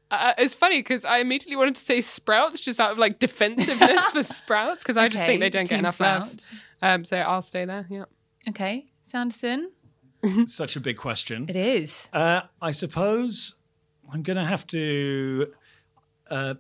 Uh, 0.10 0.34
it's 0.40 0.54
funny 0.56 0.80
because 0.80 1.06
I 1.06 1.20
immediately 1.20 1.56
wanted 1.56 1.76
to 1.76 1.82
say 1.82 2.02
sprouts 2.02 2.60
just 2.62 2.80
out 2.80 2.92
of 2.92 2.98
like 2.98 3.20
defensiveness 3.20 4.12
for 4.12 4.24
sprouts 4.24 4.82
because 4.84 4.98
I 4.98 5.08
just 5.08 5.24
think 5.26 5.40
they 5.40 5.50
don't 5.52 5.70
get 5.70 5.76
Team 5.76 5.80
enough 5.86 6.00
love. 6.00 6.34
Um, 6.82 7.06
so 7.06 7.18
I'll 7.18 7.42
stay 7.44 7.66
there. 7.66 7.86
Yeah. 7.90 8.06
Okay, 8.50 8.88
Sanderson. 9.04 9.72
Such 10.48 10.76
a 10.76 10.80
big 10.80 10.98
question. 10.98 11.46
It 11.48 11.56
is. 11.56 12.10
Uh, 12.12 12.42
I 12.62 12.72
suppose 12.72 13.56
I'm 14.14 14.22
going 14.24 14.38
to 14.38 14.46
have 14.46 14.68
to. 14.68 15.54
Uh, 16.32 16.56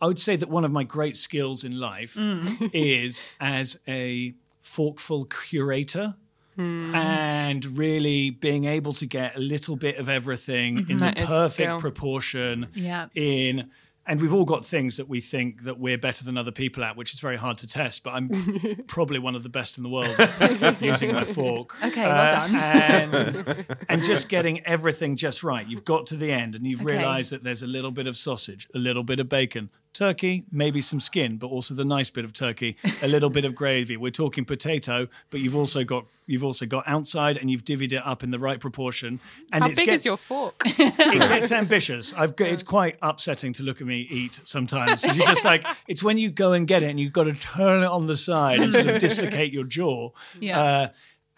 I 0.00 0.06
would 0.06 0.20
say 0.20 0.36
that 0.36 0.48
one 0.48 0.64
of 0.64 0.72
my 0.72 0.84
great 0.84 1.16
skills 1.16 1.64
in 1.64 1.78
life 1.78 2.14
mm. 2.14 2.70
is 2.74 3.24
as 3.40 3.78
a 3.88 4.34
forkful 4.60 5.24
curator. 5.24 6.14
Hmm. 6.54 6.94
and 6.94 7.64
really 7.78 8.28
being 8.28 8.66
able 8.66 8.92
to 8.92 9.06
get 9.06 9.36
a 9.36 9.40
little 9.40 9.74
bit 9.74 9.96
of 9.96 10.10
everything 10.10 10.76
mm-hmm. 10.76 10.90
in 10.90 10.98
the 10.98 11.04
That 11.06 11.18
a 11.22 11.26
perfect 11.26 11.80
proportion 11.80 12.66
Yeah. 12.74 13.06
in 13.14 13.70
and 14.06 14.20
we've 14.20 14.34
all 14.34 14.44
got 14.44 14.64
things 14.64 14.96
that 14.96 15.08
we 15.08 15.20
think 15.20 15.62
that 15.62 15.78
we're 15.78 15.96
better 15.98 16.24
than 16.24 16.36
other 16.36 16.50
people 16.50 16.82
at 16.82 16.96
which 16.96 17.12
is 17.14 17.20
very 17.20 17.36
hard 17.36 17.56
to 17.58 17.66
test 17.66 18.02
but 18.02 18.10
i'm 18.10 18.28
probably 18.88 19.18
one 19.18 19.34
of 19.36 19.42
the 19.42 19.48
best 19.48 19.76
in 19.78 19.82
the 19.84 19.88
world 19.88 20.16
using 20.80 21.12
my 21.12 21.24
fork 21.24 21.74
Okay, 21.84 22.02
well 22.04 22.34
uh, 22.36 22.46
done. 22.46 22.56
and 22.56 23.76
and 23.88 24.04
just 24.04 24.28
getting 24.28 24.64
everything 24.66 25.16
just 25.16 25.42
right 25.44 25.66
you've 25.68 25.84
got 25.84 26.06
to 26.06 26.16
the 26.16 26.32
end 26.32 26.54
and 26.54 26.66
you've 26.66 26.82
Okay. 26.82 26.96
realized 26.96 27.30
that 27.32 27.42
there's 27.44 27.62
a 27.62 27.66
little 27.66 27.90
bit 27.92 28.06
of 28.06 28.16
sausage 28.16 28.68
a 28.74 28.78
little 28.78 29.04
bit 29.04 29.20
of 29.20 29.28
bacon 29.28 29.70
turkey 29.92 30.44
maybe 30.50 30.80
some 30.80 31.00
skin 31.00 31.36
but 31.36 31.48
also 31.48 31.74
the 31.74 31.84
nice 31.84 32.10
bit 32.10 32.24
of 32.24 32.32
turkey 32.32 32.76
a 33.02 33.08
little 33.08 33.30
bit 33.30 33.44
of 33.44 33.54
gravy 33.54 33.96
we're 33.96 34.10
talking 34.10 34.44
potato 34.44 35.06
but 35.30 35.40
you've 35.40 35.56
also 35.56 35.84
got 35.84 36.06
you've 36.26 36.44
also 36.44 36.66
got 36.66 36.86
outside 36.86 37.36
and 37.36 37.50
you've 37.50 37.64
divvied 37.64 37.92
it 37.92 38.06
up 38.06 38.22
in 38.22 38.30
the 38.30 38.38
right 38.38 38.60
proportion 38.60 39.20
and 39.52 39.64
How 39.64 39.70
it 39.70 39.76
big 39.76 39.86
gets, 39.86 40.02
is 40.02 40.06
your 40.06 40.16
fork? 40.16 40.54
it 40.64 41.28
gets 41.28 41.52
ambitious. 41.52 42.14
I've 42.14 42.36
got, 42.36 42.48
it's 42.48 42.62
quite 42.62 42.96
upsetting 43.02 43.52
to 43.54 43.62
look 43.62 43.80
at 43.80 43.86
me 43.86 44.06
eat 44.10 44.40
sometimes. 44.44 45.04
You're 45.04 45.26
just 45.26 45.44
like 45.52 45.64
it's 45.88 46.02
when 46.02 46.18
you 46.18 46.30
go 46.30 46.52
and 46.52 46.66
get 46.66 46.82
it 46.82 46.90
and 46.90 46.98
you've 46.98 47.12
got 47.12 47.24
to 47.24 47.34
turn 47.34 47.82
it 47.82 47.88
on 47.88 48.06
the 48.06 48.16
side 48.16 48.60
and 48.60 48.72
sort 48.72 48.86
of 48.86 48.98
dislocate 48.98 49.52
your 49.52 49.64
jaw. 49.64 50.10
Yeah. 50.40 50.60
Uh, 50.60 50.88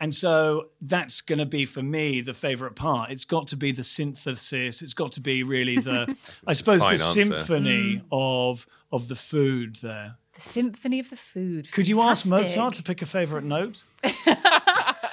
and 0.01 0.13
so 0.13 0.71
that's 0.81 1.21
going 1.21 1.39
to 1.39 1.47
be 1.47 1.65
for 1.65 1.83
me 1.83 2.21
the 2.21 2.35
favorite 2.35 2.75
part. 2.75 3.11
It's 3.11 3.25
got 3.25 3.47
to 3.49 3.57
be 3.57 3.73
the 3.73 3.85
synthesis. 3.85 4.83
It's 4.83 4.95
got 4.95 5.13
to 5.13 5.21
be 5.21 5.43
really 5.43 5.79
the, 5.79 6.17
I 6.47 6.53
suppose, 6.53 6.81
the 6.81 6.89
answer. 6.89 7.05
Eh? 7.05 7.25
symphony 7.25 7.97
mm. 7.97 8.03
of 8.11 8.67
of 8.91 9.09
the 9.09 9.17
food 9.17 9.77
there. 9.77 10.17
The 10.35 10.41
symphony 10.41 10.99
of 10.99 11.11
the 11.11 11.17
food. 11.17 11.71
Could 11.71 11.89
you 11.89 12.01
ask 12.01 12.27
Mozart 12.27 12.75
to 12.75 12.83
pick 12.83 13.03
a 13.03 13.07
favorite 13.07 13.45
note? 13.45 13.85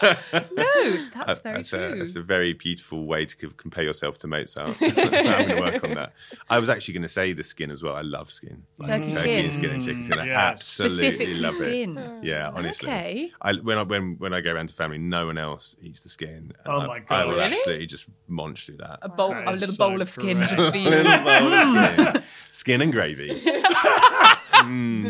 No, 0.02 0.98
that's 1.14 1.42
very 1.42 1.56
that's, 1.58 1.74
a, 1.74 1.78
true. 1.90 1.98
that's 2.00 2.16
a 2.16 2.22
very 2.22 2.54
beautiful 2.54 3.06
way 3.06 3.26
to 3.26 3.36
compare 3.36 3.84
yourself 3.84 4.18
to 4.20 4.28
Mozart. 4.28 4.76
I'm 4.82 4.96
going 4.96 5.48
to 5.50 5.58
work 5.60 5.84
on 5.84 5.94
that. 5.96 6.14
I 6.50 6.60
was 6.60 6.70
actually 6.70 6.94
going 6.96 7.04
to 7.04 7.10
say 7.10 7.34
the 7.34 7.44
skin 7.44 7.72
as 7.72 7.84
well. 7.84 7.96
I 7.96 8.02
love 8.02 8.32
skin. 8.32 8.64
Turkey 8.84 9.10
Turkey 9.14 9.16
skin. 9.16 9.46
and 9.46 9.54
skin 9.54 9.70
and 9.72 9.82
chicken 9.86 10.04
skin. 10.06 10.20
I 10.20 10.24
mm, 10.24 10.26
Yes. 10.28 10.38
absolutely 10.38 10.98
Specifically 11.12 11.40
love 11.42 11.54
skin. 11.54 11.98
it. 11.98 12.24
Yeah, 12.24 12.52
honestly. 12.54 12.90
Okay. 12.90 13.32
I, 13.42 13.54
when 13.54 13.78
I 13.78 13.84
when 13.84 14.16
when 14.18 14.34
I 14.34 14.42
go 14.42 14.52
around 14.54 14.68
to 14.70 14.74
family, 14.76 14.98
no 14.98 15.28
one 15.28 15.38
else 15.38 15.76
eats 15.82 16.02
the 16.04 16.10
skin. 16.10 16.52
and 16.64 16.68
Oh 16.68 16.80
I, 16.82 16.88
my 16.88 16.96
I 16.96 17.00
God. 17.00 17.28
will 17.28 17.36
Really? 17.36 17.54
absolutely 17.54 17.86
just 17.88 18.08
munch 18.28 18.66
through 18.66 18.78
that. 18.78 19.00
a 19.02 19.10
bowl, 19.10 19.30
That 19.30 19.48
a 19.48 19.52
little 19.52 19.68
so 19.68 19.90
bowl 19.90 20.02
of 20.02 20.10
skin 20.10 20.38
correct. 20.38 20.54
just 20.56 20.72
for 20.72 20.78
you. 20.78 20.90
Little 20.90 21.24
bowl 21.24 21.54
of 21.54 21.68
hmm. 21.68 22.02
skin. 22.12 22.24
skin 22.52 22.82
and 22.82 22.92
gravy. 22.92 23.42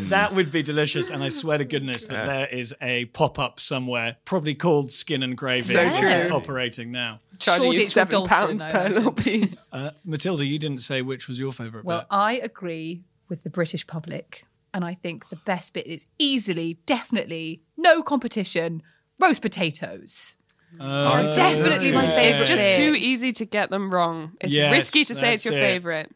That 0.09 0.33
would 0.33 0.51
be 0.51 0.63
delicious, 0.63 1.09
and 1.09 1.23
I 1.23 1.29
swear 1.29 1.57
to 1.57 1.65
goodness 1.65 2.05
that 2.05 2.25
there 2.25 2.47
is 2.47 2.73
a 2.81 3.05
pop 3.05 3.39
up 3.39 3.59
somewhere, 3.59 4.17
probably 4.25 4.55
called 4.55 4.91
Skin 4.91 5.23
and 5.23 5.37
Gravy, 5.37 5.73
So 5.73 5.85
which 5.87 6.01
is 6.01 6.27
operating 6.27 6.91
now. 6.91 7.17
Charging 7.39 7.71
you 7.73 7.81
seven 7.81 8.11
Dalston, 8.23 8.37
pounds 8.59 8.63
I 8.63 8.71
per 8.71 8.89
little 8.89 9.11
piece. 9.11 9.69
Uh, 9.81 9.91
Matilda, 10.05 10.45
you 10.45 10.59
didn't 10.59 10.79
say 10.79 11.01
which 11.01 11.27
was 11.27 11.39
your 11.39 11.51
favourite 11.51 11.85
Well, 11.85 11.99
bit. 11.99 12.07
I 12.11 12.33
agree 12.33 13.03
with 13.29 13.41
the 13.43 13.49
British 13.49 13.87
public, 13.87 14.43
and 14.73 14.83
I 14.85 14.93
think 14.95 15.29
the 15.29 15.37
best 15.37 15.73
bit 15.73 15.87
is 15.87 16.05
easily, 16.19 16.77
definitely, 16.85 17.61
no 17.77 18.03
competition. 18.03 18.81
Roast 19.19 19.41
potatoes. 19.41 20.35
Uh, 20.79 21.35
Definitely 21.35 21.91
my 21.91 22.07
favourite. 22.07 22.41
It's 22.41 22.49
just 22.49 22.77
too 22.77 22.95
easy 22.97 23.31
to 23.33 23.45
get 23.45 23.69
them 23.69 23.89
wrong. 23.89 24.33
It's 24.39 24.53
Yes, 24.53 24.71
risky 24.71 25.03
to 25.05 25.15
say 25.15 25.33
it's 25.33 25.43
that's 25.43 25.53
your 25.53 25.61
it. 25.61 25.65
favorite. 25.67 26.11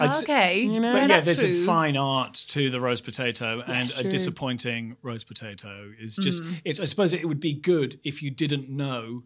I'd 0.00 0.08
s- 0.08 0.22
Okay, 0.22 0.66
know? 0.66 0.74
yeah, 0.74 0.92
But 0.92 0.98
yeah, 1.02 1.06
that's 1.08 1.26
there's 1.26 1.40
true. 1.40 1.62
a 1.62 1.64
fine 1.64 1.96
art 1.96 2.34
to 2.48 2.70
the 2.70 2.80
roast 2.80 3.04
potato, 3.04 3.60
and 3.66 3.90
a 3.90 4.02
true. 4.02 4.10
disappointing 4.10 4.96
roast 5.02 5.26
potato 5.26 5.92
is 6.00 6.16
just. 6.16 6.42
Mm. 6.42 6.60
It's. 6.64 6.80
I 6.80 6.84
suppose 6.86 7.12
it 7.12 7.26
would 7.26 7.40
be 7.40 7.52
good 7.54 8.00
if 8.04 8.22
you 8.22 8.30
didn't 8.30 8.68
know 8.68 9.22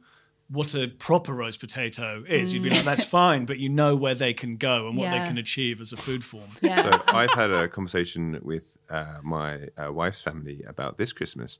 what 0.51 0.75
a 0.75 0.89
proper 0.89 1.33
roast 1.33 1.59
potato 1.59 2.23
is. 2.29 2.53
You'd 2.53 2.63
be 2.63 2.69
like, 2.71 2.85
that's 2.85 3.03
fine, 3.05 3.47
but 3.47 3.59
you 3.59 3.71
know 3.71 3.97
where 3.97 4.15
they 4.15 4.35
can 4.35 4.57
go 4.59 4.89
and 4.89 4.97
what 4.99 5.11
they 5.11 5.17
Mm. 5.19 5.27
Can 5.29 5.39
achieve 5.39 5.81
as 5.81 5.93
a 5.93 5.97
food 5.97 6.23
form. 6.23 6.51
Yeah. 6.61 6.83
So 6.83 7.03
I've 7.09 7.31
had 7.33 7.51
a 7.51 7.67
conversation 7.67 8.39
with 8.43 8.77
uh, 8.91 9.21
my 9.23 9.69
uh, 9.79 9.91
wife's 9.91 10.21
family 10.21 10.63
about 10.69 10.99
this 10.99 11.15
Christmas, 11.15 11.59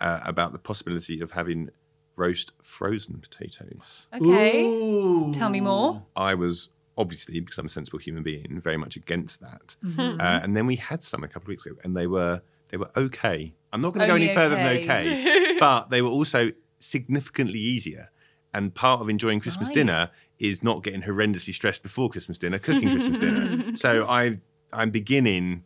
uh, 0.00 0.20
about 0.24 0.52
the 0.52 0.58
possibility 0.58 1.20
of 1.20 1.32
having 1.32 1.68
roast 2.16 2.52
frozen 2.62 3.18
potatoes. 3.18 4.06
okay. 4.14 5.32
Tell 5.34 5.50
me 5.50 5.60
more. 5.60 6.02
I 6.16 6.32
was 6.34 6.70
obviously, 6.96 7.40
because 7.40 7.58
I'm 7.58 7.66
a 7.66 7.70
sensible 7.70 7.98
human 7.98 8.22
being, 8.22 8.60
very 8.62 8.76
much 8.76 8.96
against 8.96 9.40
that. 9.40 9.76
Mm-hmm. 9.84 10.20
Uh, 10.20 10.40
and 10.42 10.56
then 10.56 10.66
we 10.66 10.76
had 10.76 11.02
some 11.02 11.24
a 11.24 11.28
couple 11.28 11.42
of 11.42 11.48
weeks 11.48 11.66
ago, 11.66 11.76
and 11.84 11.96
they 11.96 12.06
were 12.06 12.42
they 12.70 12.76
were 12.76 12.90
okay. 12.96 13.52
I'm 13.72 13.80
not 13.80 13.92
going 13.92 14.02
to 14.02 14.06
go 14.06 14.14
Only 14.14 14.30
any 14.30 14.34
further 14.34 14.56
than 14.56 14.66
okay, 14.78 15.56
but 15.60 15.88
they 15.90 16.02
were 16.02 16.10
also 16.10 16.50
significantly 16.78 17.58
easier. 17.58 18.10
And 18.54 18.74
part 18.74 19.00
of 19.00 19.08
enjoying 19.08 19.40
Christmas 19.40 19.68
Right. 19.68 19.74
dinner 19.74 20.10
is 20.38 20.62
not 20.62 20.82
getting 20.82 21.02
horrendously 21.02 21.54
stressed 21.54 21.82
before 21.82 22.10
Christmas 22.10 22.36
dinner, 22.36 22.58
cooking 22.58 22.90
Christmas 22.90 23.18
dinner. 23.18 23.72
So 23.76 24.04
I 24.06 24.38
I'm 24.72 24.90
beginning 24.90 25.64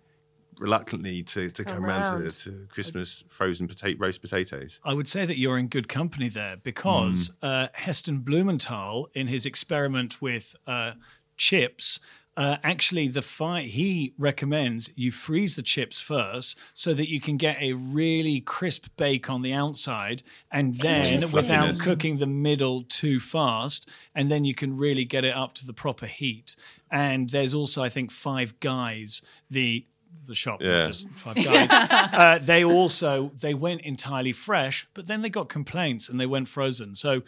reluctantly 0.59 1.23
to, 1.23 1.51
to 1.51 1.65
come 1.65 1.85
around 1.85 2.23
to, 2.23 2.31
to 2.31 2.67
Christmas 2.69 3.25
frozen 3.29 3.69
potato 3.69 3.99
roast 3.99 4.23
potatoes. 4.23 4.81
I 4.85 4.95
would 4.95 5.09
say 5.09 5.27
that 5.27 5.39
you're 5.39 5.59
in 5.59 5.69
good 5.69 5.89
company 5.89 6.29
there 6.29 6.57
because 6.57 7.33
uh, 7.43 7.69
Heston 7.75 8.21
Blumenthal, 8.21 9.09
in 9.15 9.27
his 9.27 9.45
experiment 9.45 10.23
with 10.23 10.57
uh, 10.67 10.93
chips, 11.37 12.01
uh, 12.37 12.59
actually 12.63 13.09
the 13.09 13.23
fi- 13.23 13.63
he 13.63 14.13
recommends 14.19 14.91
you 14.95 15.11
freeze 15.11 15.57
the 15.57 15.63
chips 15.63 15.99
first 15.99 16.59
so 16.75 16.93
that 16.93 17.09
you 17.09 17.19
can 17.19 17.39
get 17.39 17.57
a 17.61 17.73
really 17.73 18.41
crisp 18.41 18.89
bake 18.97 19.31
on 19.31 19.41
the 19.41 19.55
outside 19.55 20.23
and 20.53 20.75
then 20.77 21.23
without 21.33 21.79
cooking 21.79 22.19
the 22.19 22.27
middle 22.27 22.83
too 22.83 23.19
fast 23.19 23.89
and 24.15 24.31
then 24.31 24.45
you 24.45 24.55
can 24.55 24.77
really 24.77 25.05
get 25.05 25.25
it 25.25 25.35
up 25.35 25.55
to 25.55 25.67
the 25.67 25.73
proper 25.73 26.07
heat. 26.07 26.57
And 26.91 27.31
there's 27.31 27.55
also 27.55 27.83
i 27.83 27.89
think 27.89 28.11
five 28.11 28.61
guys 28.61 29.23
the 29.51 29.87
the 30.27 30.35
shop 30.35 30.61
Yeah. 30.63 30.85
just 30.85 31.09
five 31.11 31.37
guys 31.37 31.71
uh, 31.71 32.39
they 32.43 32.65
also 32.65 33.31
they 33.41 33.55
went 33.55 33.83
entirely 33.83 34.33
fresh 34.33 34.87
but 34.95 35.07
then 35.07 35.23
they 35.23 35.29
got 35.31 35.49
complaints 35.49 36.09
and 36.09 36.19
they 36.21 36.27
went 36.27 36.49
frozen 36.49 36.95
so 36.95 37.23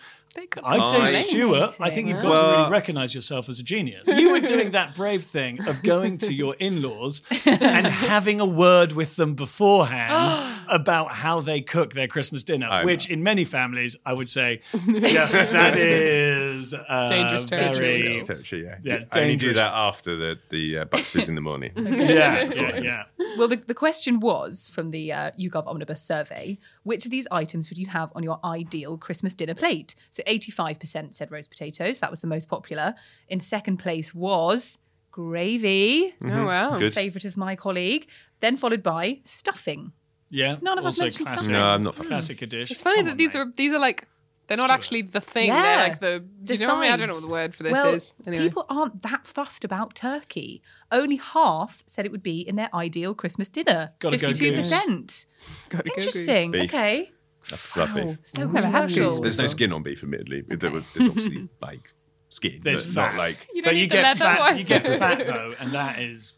I'd 0.63 0.85
say, 0.85 1.01
I- 1.01 1.07
Stuart, 1.07 1.77
I 1.81 1.91
think 1.91 2.09
you've 2.09 2.23
got 2.23 2.53
to 2.53 2.59
really 2.59 2.71
recognize 2.71 3.13
yourself 3.15 3.49
as 3.49 3.59
a 3.59 3.63
genius. 3.65 4.07
You 4.07 4.31
were 4.31 4.39
doing 4.41 4.71
that 4.71 4.95
brave 4.95 5.25
thing 5.25 5.67
of 5.67 5.83
going 5.83 6.19
to 6.19 6.33
your 6.33 6.55
in 6.57 6.81
laws 6.81 7.23
and 7.47 7.87
having 7.87 8.39
a 8.41 8.47
word 8.47 8.93
with 8.93 9.17
them 9.17 9.35
beforehand 9.35 10.37
about 10.69 11.13
how 11.13 11.41
they 11.41 11.61
cook 11.61 11.95
their 11.95 12.07
Christmas 12.09 12.45
dinner, 12.45 12.69
I 12.71 12.85
which 12.85 13.09
know. 13.09 13.15
in 13.15 13.23
many 13.23 13.45
families, 13.45 13.97
I 14.07 14.13
would 14.13 14.29
say, 14.29 14.61
yes, 14.87 15.33
that 15.33 15.77
is 15.77 16.75
uh, 16.75 17.09
Dangerous 17.09 17.47
territory. 17.47 18.03
very- 18.03 18.23
Territory, 18.23 18.65
yeah. 18.65 18.79
Yeah, 18.83 19.05
I 19.13 19.21
only 19.23 19.37
do 19.37 19.53
that 19.55 19.73
after 19.73 20.17
the, 20.17 20.39
the 20.51 20.79
uh, 20.79 20.85
bucks 20.87 21.11
fizz 21.11 21.29
in 21.29 21.35
the 21.35 21.41
morning. 21.41 21.73
Yeah, 21.77 22.43
yeah, 22.55 22.77
yeah. 22.81 23.03
Well, 23.37 23.49
the, 23.49 23.57
the 23.57 23.75
question 23.75 24.21
was 24.21 24.69
from 24.69 24.91
the 24.91 25.13
uh, 25.13 25.31
YouGov 25.39 25.67
Omnibus 25.67 26.01
survey 26.03 26.59
which 26.85 27.05
of 27.05 27.11
these 27.11 27.27
items 27.31 27.69
would 27.71 27.79
you 27.79 27.87
have 27.87 28.11
on 28.15 28.23
your 28.23 28.39
ideal 28.45 28.97
Christmas 28.99 29.35
dinner 29.35 29.55
plate? 29.55 29.95
So 30.11 30.23
85% 30.25 31.15
said 31.15 31.31
roast 31.31 31.51
potatoes. 31.51 31.99
That 32.01 32.11
was 32.11 32.21
the 32.21 32.27
most 32.27 32.49
popular. 32.49 32.95
In 33.29 33.41
second 33.41 33.77
place 33.79 34.15
was 34.15 34.79
gravy, 35.11 36.15
Oh 36.25 36.47
wow. 36.47 36.79
Good. 36.79 36.95
favourite 36.95 37.25
of 37.25 37.37
my 37.37 37.55
colleague. 37.57 38.09
Then 38.41 38.57
followed 38.57 38.83
by 38.83 39.21
stuffing. 39.25 39.93
Yeah. 40.31 40.57
None 40.61 40.79
of 40.79 40.85
us 40.85 40.95
also 40.95 41.05
mentioned 41.05 41.27
classic, 41.27 41.41
stuffing. 41.45 41.53
No, 41.55 41.67
I'm 41.69 41.83
not. 41.83 41.95
For 41.95 42.05
classic 42.05 42.49
dish. 42.49 42.71
It's 42.71 42.83
funny 42.83 42.97
Come 42.99 43.05
that 43.07 43.11
on, 43.13 43.17
these 43.17 43.35
mate. 43.35 43.41
are 43.41 43.53
these 43.57 43.73
are 43.73 43.79
like 43.79 44.07
they're 44.47 44.57
not 44.57 44.69
Stuart. 44.69 44.75
actually 44.79 45.03
the 45.03 45.21
thing. 45.21 45.49
Yeah. 45.49 45.63
They're 45.63 45.89
like 45.89 46.01
the. 46.01 46.25
Do 46.45 46.55
you 46.55 46.61
know 46.67 46.75
what 46.75 46.79
I 46.79 46.83
mean? 46.83 46.93
I 46.93 46.97
don't 46.97 47.09
know 47.09 47.15
what 47.15 47.25
the 47.25 47.31
word 47.31 47.55
for 47.55 47.63
this 47.65 47.73
well, 47.73 47.95
is. 47.95 48.15
Anyway. 48.27 48.45
People 48.45 48.67
aren't 48.69 49.03
that 49.03 49.27
fussed 49.27 49.65
about 49.65 49.95
turkey. 49.95 50.63
Only 50.91 51.17
half 51.17 51.83
said 51.87 52.07
it 52.07 52.13
would 52.13 52.23
be 52.23 52.41
in 52.41 52.57
their 52.57 52.75
ideal 52.75 53.15
Christmas 53.15 53.49
dinner. 53.49 53.93
Gotta 53.99 54.17
go 54.17 54.29
Fifty-two 54.29 54.55
percent. 54.55 55.27
Gotta 55.69 55.85
go 55.85 55.93
Interesting. 55.97 56.53
Beef. 56.53 56.65
Okay. 56.65 57.11
That's 57.51 57.63
fluffy. 57.63 58.19
So 58.25 58.47
Never 58.47 58.67
had 58.67 58.73
controversial. 58.89 59.11
goose. 59.11 59.19
There's 59.21 59.39
no 59.39 59.47
skin 59.47 59.73
on 59.73 59.83
beef, 59.83 60.03
admittedly. 60.03 60.43
There 60.43 60.71
was- 60.71 60.85
There's 60.95 61.09
obviously 61.09 61.49
like 61.63 61.95
skin. 62.31 62.61
There's 62.63 62.85
but 62.87 62.95
fat. 62.95 63.13
not 63.13 63.19
like 63.19 63.49
You 63.55 63.63
don't 63.63 63.71
but 63.71 63.77
you 63.77 63.83
need 63.83 63.91
the 63.91 63.95
get 63.97 64.03
leather 64.03 64.19
fat. 64.19 64.41
one. 64.41 64.59
You 64.59 64.65
get 64.65 64.87
fat 64.99 65.27
though, 65.27 65.55
and 65.61 65.73
that 65.73 65.99
is 66.01 66.35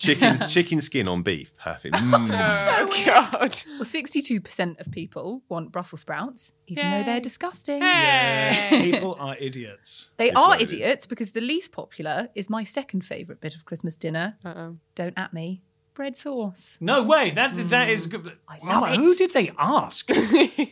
chicken 0.00 0.48
chicken 0.48 0.80
skin 0.80 1.06
on 1.06 1.22
beef. 1.22 1.54
Perfect. 1.56 1.94
Mm. 1.94 2.30
Oh 2.32 3.04
God. 3.06 3.54
Well, 3.76 3.84
sixty-two 3.84 4.40
percent 4.40 4.80
of 4.80 4.90
people 4.90 5.42
want 5.48 5.70
Brussels 5.70 6.00
sprouts, 6.00 6.52
even 6.66 6.90
though 6.90 7.04
they're 7.04 7.20
disgusting. 7.20 7.80
yes, 7.80 8.68
people 8.82 9.16
are 9.20 9.36
idiots. 9.38 10.10
They 10.16 10.30
People 10.30 10.42
are 10.42 10.50
are 10.52 10.54
idiots. 10.56 10.72
idiots 10.72 11.06
because 11.06 11.30
the 11.32 11.40
least 11.40 11.70
popular 11.72 12.28
is 12.34 12.50
my 12.50 12.64
second 12.64 13.04
favourite 13.04 13.40
bit 13.40 13.54
of 13.54 13.64
Christmas 13.64 13.94
dinner. 13.94 14.36
Uh-oh. 14.44 14.76
Don't 14.96 15.16
at 15.16 15.32
me. 15.32 15.62
Bread 15.94 16.16
sauce. 16.16 16.78
No 16.80 17.02
way. 17.02 17.30
That 17.30 17.54
that 17.68 17.88
is 17.90 18.06
good. 18.06 18.32
Mama, 18.62 18.86
love 18.86 18.96
who 18.96 19.10
it. 19.12 19.18
did 19.18 19.32
they 19.32 19.50
ask? 19.58 20.06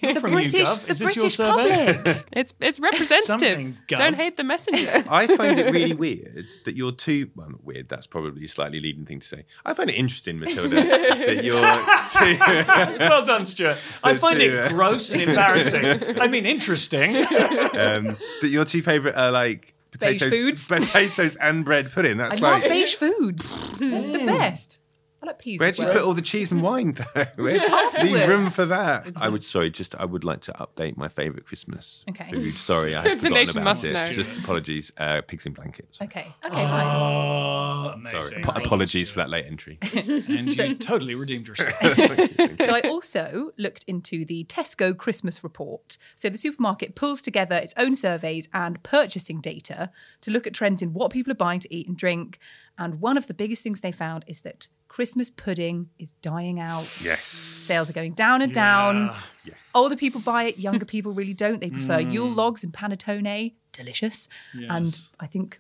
The 0.09 0.19
From 0.21 0.33
British, 0.33 0.63
YouGov? 0.63 0.85
the 0.85 0.91
Is 0.91 0.99
this 0.99 1.17
your 1.17 1.23
British 1.25 1.37
survey? 1.37 1.93
public. 1.95 2.25
It's 2.33 2.55
it's 2.61 2.81
representative. 2.81 3.27
Something, 3.27 3.77
Gov. 3.89 3.99
Don't 3.99 4.15
hate 4.15 4.37
the 4.37 4.45
messenger. 4.45 5.05
I 5.11 5.27
find 5.27 5.59
it 5.59 5.73
really 5.73 5.95
weird 5.95 6.47
that 6.65 6.77
you're 6.77 6.93
too. 6.93 7.31
Well, 7.35 7.51
not 7.51 7.65
weird. 7.65 7.89
That's 7.89 8.07
probably 8.07 8.45
a 8.45 8.49
slightly 8.49 8.81
leading 8.81 9.05
thing 9.05 9.21
to 9.21 9.27
say. 9.27 9.45
I 9.67 9.75
find 9.75 9.91
it 9.91 9.95
interesting, 9.97 10.39
Matilda, 10.39 10.77
that 10.77 11.45
you're 11.45 11.61
too. 11.61 12.99
well 12.99 13.25
done, 13.25 13.45
Stuart. 13.45 13.79
I 14.03 14.15
find 14.15 14.39
two, 14.39 14.47
it 14.47 14.65
uh, 14.65 14.69
gross 14.69 15.11
and 15.11 15.21
embarrassing. 15.23 16.19
I 16.21 16.29
mean, 16.29 16.47
interesting. 16.47 17.17
um, 17.17 18.17
that 18.41 18.49
your 18.51 18.65
two 18.65 18.83
favourite 18.83 19.17
are 19.17 19.31
like 19.33 19.75
Beige 19.99 20.21
potatoes, 20.21 20.35
foods. 20.35 20.69
potatoes 20.69 21.37
and 21.37 21.65
bread 21.65 21.91
pudding. 21.91 22.19
That's 22.19 22.37
I 22.37 22.41
like 22.41 22.63
love 22.63 22.71
beige 22.71 22.95
foods. 22.95 23.79
They're 23.79 24.03
the 24.19 24.25
best. 24.27 24.81
I 25.29 25.33
like 25.33 25.41
peas 25.41 25.61
Where'd 25.61 25.73
as 25.75 25.79
you 25.79 25.85
put 25.87 26.03
all 26.03 26.15
the 26.15 26.23
cheese 26.23 26.51
and 26.53 26.63
wine 26.63 26.93
though? 26.93 27.25
Where'd 27.37 27.63
you 27.63 28.13
leave 28.15 28.29
room 28.29 28.49
for 28.49 28.65
that? 28.65 29.13
I 29.17 29.29
would 29.29 29.45
sorry, 29.45 29.71
just 29.71 29.95
I 29.95 30.05
would 30.07 30.25
like 30.25 30.41
to 30.43 30.53
update 30.53 30.97
my 30.97 31.09
favourite 31.09 31.45
Christmas 31.45 32.05
Okay. 32.09 32.31
food. 32.31 32.55
Sorry, 32.57 32.97
I 32.97 33.03
The 33.03 33.09
had 33.11 33.21
forgotten 33.21 33.51
about 33.51 33.65
must 33.65 33.85
it. 33.85 33.93
know. 33.93 34.07
Just 34.11 34.39
apologies. 34.39 34.91
Uh, 34.97 35.21
pigs 35.21 35.45
in 35.47 35.53
blankets. 35.53 36.01
Okay. 36.01 36.33
Okay. 36.45 36.55
fine. 36.67 36.87
Oh, 36.87 37.93
amazing. 37.95 38.21
Sorry, 38.21 38.43
ap- 38.43 38.57
apologies 38.57 39.11
for 39.11 39.17
that 39.17 39.31
late 39.31 39.47
entry. 39.47 39.79
And 40.39 40.57
you 40.57 40.75
totally 40.77 41.15
redeemed 41.15 41.49
yourself. 41.49 41.75
so 41.83 42.75
I 42.75 42.81
also 42.85 43.51
looked 43.59 43.85
into 43.87 44.25
the 44.25 44.45
Tesco 44.45 44.97
Christmas 44.97 45.43
report. 45.45 45.99
So 46.17 46.29
the 46.29 46.39
supermarket 46.39 46.95
pulls 46.95 47.21
together 47.21 47.57
its 47.57 47.75
own 47.77 47.97
surveys 47.97 48.49
and 48.55 48.83
purchasing 48.83 49.41
data 49.41 49.91
to 50.23 50.31
look 50.31 50.47
at 50.47 50.55
trends 50.55 50.81
in 50.83 50.95
what 50.95 51.11
people 51.13 51.31
are 51.33 51.37
buying 51.37 51.61
to 51.61 51.75
eat 51.75 51.87
and 51.89 51.97
drink. 51.97 52.39
And 52.79 53.01
one 53.01 53.19
of 53.19 53.27
the 53.27 53.35
biggest 53.35 53.63
things 53.63 53.81
they 53.81 53.93
found 53.93 54.25
is 54.29 54.41
that 54.41 54.69
Christmas 54.89 55.31
pudding 55.31 55.91
is 55.99 56.11
dying 56.23 56.59
out. 56.61 56.81
Yes. 57.05 57.21
Sales 57.23 57.89
are 57.91 57.93
going 57.93 58.13
down 58.13 58.43
and 58.43 58.53
down. 58.53 59.15
Yes. 59.45 59.55
Older 59.75 59.97
people 59.97 60.21
buy 60.21 60.45
it, 60.45 60.59
younger 60.59 60.85
people 60.97 61.13
really 61.13 61.35
don't. 61.35 61.61
They 61.61 61.71
prefer 61.71 62.01
Yule 62.01 62.31
logs 62.31 62.65
and 62.65 62.73
panettone. 62.73 63.53
Delicious. 63.73 64.29
Yes. 64.55 64.71
And 64.71 65.01
I 65.21 65.27
think 65.27 65.59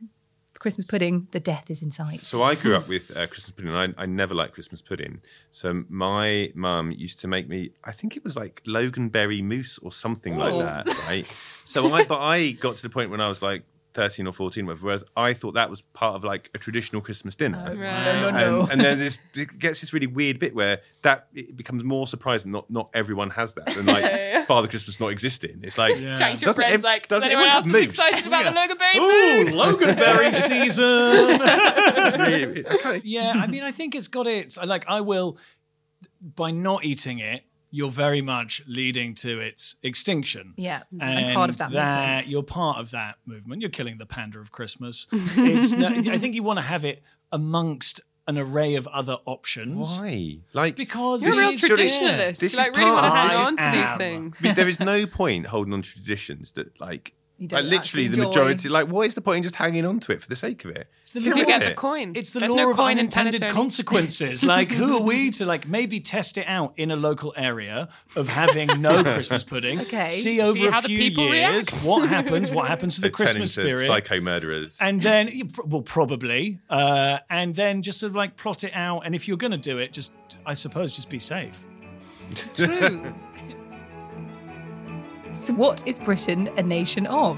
Christmas 0.59 0.87
pudding, 0.89 1.29
the 1.31 1.39
death 1.39 1.71
is 1.71 1.83
in 1.83 1.91
sight. 1.91 2.21
So 2.21 2.43
I 2.43 2.57
grew 2.57 2.75
up 2.75 2.89
with 2.89 3.17
uh, 3.17 3.27
Christmas 3.29 3.51
pudding. 3.53 3.73
And 3.73 3.95
I, 3.97 4.03
I 4.03 4.07
never 4.07 4.35
liked 4.35 4.55
Christmas 4.55 4.83
pudding. 4.83 5.21
So 5.51 5.85
my 5.89 6.51
mum 6.55 6.91
used 6.91 7.21
to 7.21 7.29
make 7.29 7.49
me. 7.49 7.71
I 7.85 7.93
think 7.93 8.17
it 8.17 8.25
was 8.25 8.35
like 8.35 8.63
Loganberry 8.67 9.43
mousse 9.43 9.79
or 9.79 9.93
something 9.93 10.35
Oh. 10.35 10.39
like 10.39 10.65
that, 10.87 10.99
right? 11.07 11.27
So 11.65 11.93
I, 11.93 12.05
but 12.05 12.19
I 12.21 12.53
got 12.53 12.77
to 12.77 12.83
the 12.83 12.89
point 12.91 13.11
when 13.11 13.21
I 13.21 13.29
was 13.29 13.43
like. 13.43 13.63
13 13.99 14.29
or 14.29 14.33
14 14.33 14.65
whatever 14.65 14.87
whereas 14.87 15.03
i 15.17 15.35
thought 15.35 15.55
that 15.55 15.69
was 15.69 15.83
part 15.83 16.15
of 16.15 16.23
like 16.23 16.49
a 16.55 16.59
traditional 16.59 17.03
christmas 17.03 17.35
dinner 17.35 17.69
oh, 17.69 17.75
No, 17.75 18.31
no, 18.31 18.31
no. 18.31 18.67
and, 18.71 18.81
then 18.81 18.97
this 18.97 19.19
it 19.35 19.59
gets 19.59 19.81
this 19.81 19.93
really 19.93 20.07
weird 20.07 20.39
bit 20.39 20.55
where 20.55 20.83
that 21.03 21.27
it 21.35 21.57
becomes 21.57 21.83
more 21.83 22.07
surprising 22.07 22.53
not 22.53 22.71
not 22.71 22.91
everyone 22.95 23.31
has 23.31 23.55
that 23.55 23.77
and 23.77 23.87
like 23.87 24.47
father 24.47 24.69
christmas 24.69 25.01
not 25.01 25.09
existing 25.09 25.59
it's 25.65 25.77
like 25.77 25.97
Yeah. 25.99 26.15
Chatting 26.15 26.37
to 26.39 26.45
your 26.45 26.55
friends 26.55 26.75
ev- 26.75 26.83
like, 26.85 27.09
does 27.09 27.23
anyone 27.25 27.49
else 27.49 27.67
everyone 27.67 27.81
is 27.89 27.95
excited 27.99 28.27
about 28.27 28.45
the 28.45 28.53
Loganberry 28.53 28.97
Ooh, 28.97 29.45
mousse? 29.45 29.57
Loganberry 29.57 30.35
season. 30.49 31.41
really- 32.21 33.01
yeah, 33.05 33.33
I 33.43 33.47
mean, 33.47 33.63
I 33.63 33.73
think 33.73 33.95
it's 33.95 34.09
got 34.09 34.27
its. 34.27 34.57
Like, 34.59 34.85
I 34.89 35.01
will, 35.01 35.39
by 36.21 36.51
not 36.51 36.85
eating 36.85 37.19
it, 37.19 37.45
you're 37.71 37.91
very 37.91 38.23
much 38.23 38.63
leading 38.67 39.15
to 39.17 39.41
its 39.41 39.77
extinction. 39.83 40.55
Yeah, 40.57 40.83
and, 40.93 41.03
and 41.03 41.35
part 41.35 41.51
of 41.51 41.59
that 41.59 41.71
movement. 41.73 42.29
You're 42.29 42.43
part 42.43 42.79
of 42.79 42.91
that 42.93 43.17
movement. 43.27 43.61
You're 43.63 43.71
killing 43.71 43.99
the 43.99 44.07
panda 44.07 44.39
of 44.39 44.53
Christmas. 44.53 45.07
it's 45.13 45.73
no, 45.73 45.89
I 45.89 46.19
think 46.19 46.35
you 46.35 46.43
want 46.43 46.59
to 46.59 46.65
have 46.65 46.85
it 46.85 47.03
amongst 47.31 48.01
an 48.27 48.39
array 48.39 48.75
of 48.75 48.87
other 48.89 49.17
options. 49.25 49.99
why 49.99 50.39
like 50.53 50.77
Because 50.77 51.23
You're 51.25 51.33
a 51.35 51.39
real 51.39 51.49
it's- 51.51 51.71
traditionalist. 51.71 52.39
This 52.39 52.53
you 52.53 52.59
like 52.59 52.77
really 52.77 52.91
want 52.91 53.05
to 53.05 53.11
part 53.11 53.33
hang 53.33 53.47
on 53.47 53.57
to 53.57 53.79
these 53.79 53.97
things. 53.97 54.37
I 54.41 54.43
mean, 54.45 54.55
there 54.55 54.69
is 54.69 54.79
no 54.95 55.07
point 55.07 55.47
holding 55.47 55.73
on 55.73 55.83
to 55.83 55.91
traditions 55.91 56.53
that 56.53 56.79
like 56.81 57.15
You 57.41 57.47
don't 57.47 57.59
like 57.59 57.65
literally 57.71 57.79
actually 57.79 58.09
the 58.09 58.15
enjoy. 58.23 58.29
majority 58.29 58.69
like 58.69 58.89
what 58.89 59.07
is 59.07 59.15
the 59.15 59.21
point 59.21 59.37
in 59.39 59.43
just 59.45 59.55
hanging 59.55 59.87
on 59.87 60.01
to 60.01 60.13
it 60.13 60.21
for 60.21 60.29
the 60.29 60.35
sake 60.35 60.65
of 60.65 60.73
it 60.73 60.89
It's 61.03 61.13
the 61.13 61.21
law- 61.21 61.37
you 61.37 61.47
get 61.47 61.61
the 61.65 61.75
coin. 61.75 62.13
It's 62.17 62.33
the 62.33 62.41
There's 62.41 62.51
law 62.51 62.57
no 62.57 62.71
of 62.73 62.77
coin 62.77 62.99
unintended 62.99 63.41
Panettone. 63.43 63.51
consequences. 63.51 64.45
Like, 64.57 64.73
who 64.73 64.97
are 64.97 65.03
we 65.03 65.31
to 65.33 65.47
like 65.47 65.69
maybe 65.69 66.01
test 66.01 66.37
it 66.37 66.47
out 66.49 66.73
in 66.77 66.91
a 66.91 66.97
local 66.97 67.33
area 67.37 67.89
of 68.17 68.29
having 68.29 68.81
no 68.81 69.05
Christmas 69.15 69.45
pudding? 69.45 69.81
Okay. 69.83 70.07
See 70.09 70.41
over 70.41 70.59
See 70.59 70.67
a 70.67 70.83
few 70.83 70.99
years 70.99 71.67
react. 71.71 71.85
what 71.87 72.09
happens. 72.09 72.51
What 72.51 72.67
happens 72.67 72.97
to 72.97 73.03
the 73.03 73.07
They 73.09 73.11
turn 73.13 73.27
Christmas 73.27 73.57
into 73.57 73.71
spirit? 73.75 73.87
psycho 73.87 74.21
murderers 74.21 74.77
and 74.81 75.01
then, 75.01 75.29
you 75.29 75.45
pr- 75.47 75.63
well, 75.63 75.83
probably, 75.83 76.59
uh, 76.69 77.19
and 77.31 77.55
then 77.55 77.83
just 77.83 78.01
sort 78.01 78.11
of 78.11 78.17
like 78.17 78.37
plot 78.37 78.65
it 78.65 78.73
out. 78.75 79.03
And 79.07 79.15
if 79.15 79.29
you're 79.29 79.37
going 79.37 79.53
to 79.53 79.57
do 79.59 79.79
it, 79.79 79.93
just 79.93 80.13
I 80.45 80.55
suppose 80.55 80.93
just 80.93 81.09
be 81.09 81.21
safe. 81.21 81.65
True. 82.55 83.15
So, 85.41 85.55
what 85.55 85.87
is 85.87 85.99
Britain 85.99 86.49
a 86.57 86.63
nation 86.63 87.07
of? 87.07 87.37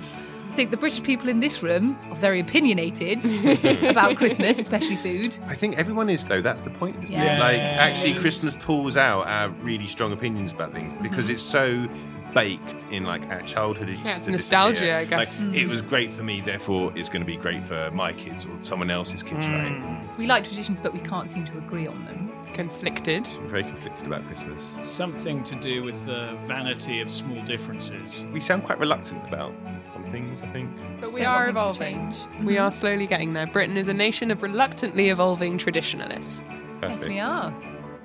I 0.49 0.53
think 0.55 0.71
the 0.73 0.77
British 0.77 1.03
people 1.05 1.29
in 1.29 1.39
this 1.39 1.63
room 1.63 1.97
are 2.11 2.17
very 2.17 2.41
opinionated 2.41 3.19
about 3.89 4.17
Christmas, 4.17 4.59
especially 4.59 4.97
food. 4.97 5.39
I 5.47 5.55
think 5.55 5.79
everyone 5.79 6.09
is 6.11 6.25
though 6.25 6.41
that's 6.43 6.61
the 6.63 6.71
point 6.71 6.97
isn't 7.05 7.13
Yeah. 7.17 7.37
it 7.37 7.41
like 7.41 7.59
actually 7.61 8.15
Christmas 8.15 8.57
pulls 8.57 8.97
out 8.97 9.29
our 9.29 9.49
really 9.63 9.87
strong 9.87 10.13
opinions 10.13 10.51
about 10.51 10.73
things 10.73 10.93
because 11.03 11.27
Mm-hmm. 11.27 11.35
it's 11.35 11.43
so 11.43 11.89
baked 12.35 12.85
in 12.93 13.05
like 13.05 13.23
our 13.31 13.43
childhood 13.43 13.89
Yeah, 14.05 14.17
it's 14.17 14.27
nostalgia, 14.29 14.87
yeah. 14.87 14.99
I 14.99 15.05
guess. 15.05 15.47
like, 15.47 15.57
it 15.57 15.67
was 15.69 15.83
great 15.83 16.11
for 16.13 16.23
me 16.25 16.41
therefore 16.41 16.93
it's 16.97 17.09
going 17.09 17.23
to 17.23 17.27
be 17.27 17.37
great 17.37 17.61
for 17.61 17.91
my 17.93 18.13
kids 18.13 18.45
or 18.47 18.59
someone 18.61 18.91
else's 18.91 19.23
kids 19.23 19.47
right 19.47 20.09
we 20.19 20.27
like 20.27 20.45
traditions, 20.45 20.81
but 20.81 20.93
we 20.93 21.01
can't 21.01 21.31
seem 21.31 21.45
to 21.47 21.59
agree 21.59 21.87
on 21.87 22.05
them. 22.07 22.31
Conflicted. 22.61 23.27
I'm 23.27 23.49
very 23.49 23.63
conflicted 23.63 24.07
about 24.07 24.23
Christmas 24.27 24.77
Something 24.87 25.43
to 25.45 25.55
do 25.55 25.83
with 25.83 26.05
the 26.05 26.37
vanity 26.45 27.01
of 27.01 27.09
small 27.09 27.43
differences. 27.47 28.23
we 28.35 28.41
sound 28.41 28.65
quite 28.65 28.79
reluctant 28.79 29.27
about 29.27 29.55
some 29.95 30.05
things 30.05 30.43
I 30.43 30.47
think 30.49 30.69
But 31.01 31.11
we 31.11 31.25
are 31.25 31.51
want 31.51 31.79
things 31.79 32.19
to 32.19 32.25
evolving. 32.25 32.45
We 32.45 32.59
are 32.59 32.71
slowly 32.71 33.07
getting 33.07 33.33
there. 33.33 33.47
Britain 33.47 33.79
is 33.79 33.89
a 33.89 33.95
nation 33.95 34.31
of 34.31 34.43
reluctantly 34.43 35.09
evolving 35.09 35.57
traditionalists. 35.57 36.43
Perfect. 36.83 37.01
Yes, 37.01 37.07
we 37.07 37.19
are. 37.19 37.51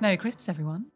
Merry 0.00 0.16
Christmas, 0.16 0.48
everyone. 0.48 0.86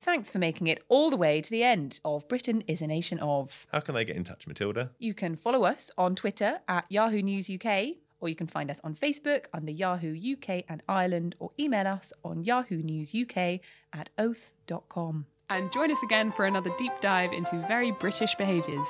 Thanks 0.00 0.30
for 0.30 0.38
making 0.38 0.68
it 0.68 0.84
all 0.88 1.10
the 1.10 1.16
way 1.16 1.40
to 1.40 1.50
the 1.50 1.64
end 1.64 1.98
of 2.04 2.28
Britain 2.28 2.62
is 2.68 2.80
a 2.80 2.86
Nation 2.86 3.18
of. 3.18 3.66
how 3.72 3.80
can 3.80 3.96
they 3.96 4.04
get 4.04 4.14
in 4.14 4.22
touch 4.22 4.46
Matilda 4.46 4.92
You 5.00 5.14
can 5.14 5.34
follow 5.34 5.64
us 5.64 5.90
on 5.98 6.14
Twitter 6.14 6.60
at 6.68 6.84
Yahoo 6.88 7.22
News 7.22 7.50
UK, 7.50 7.96
or 8.20 8.28
you 8.28 8.36
can 8.36 8.46
find 8.46 8.70
us 8.70 8.80
on 8.84 8.94
Facebook 8.94 9.46
under 9.52 9.72
Yahoo 9.72 10.14
UK 10.14 10.64
and 10.68 10.82
Ireland, 10.88 11.34
or 11.38 11.50
email 11.58 11.86
us 11.86 12.12
on 12.24 12.44
Yahoo 12.44 12.82
News 12.82 13.14
UK 13.14 13.60
at 13.92 14.10
oath.com. 14.18 15.26
And 15.48 15.72
join 15.72 15.90
us 15.90 16.02
again 16.02 16.30
for 16.30 16.44
another 16.44 16.70
deep 16.76 16.92
dive 17.00 17.32
into 17.32 17.56
very 17.66 17.90
British 17.90 18.34
behaviours. 18.36 18.86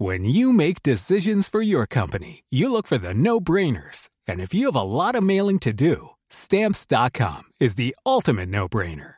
When 0.00 0.24
you 0.24 0.52
make 0.52 0.84
decisions 0.84 1.48
for 1.48 1.60
your 1.60 1.84
company, 1.84 2.44
you 2.50 2.70
look 2.70 2.86
for 2.86 2.98
the 2.98 3.12
no 3.12 3.40
brainers. 3.40 4.08
And 4.28 4.40
if 4.40 4.54
you 4.54 4.66
have 4.66 4.76
a 4.76 4.82
lot 4.82 5.16
of 5.16 5.24
mailing 5.24 5.58
to 5.60 5.72
do, 5.72 6.10
stamps.com 6.30 7.50
is 7.58 7.74
the 7.74 7.96
ultimate 8.06 8.48
no 8.48 8.68
brainer. 8.68 9.17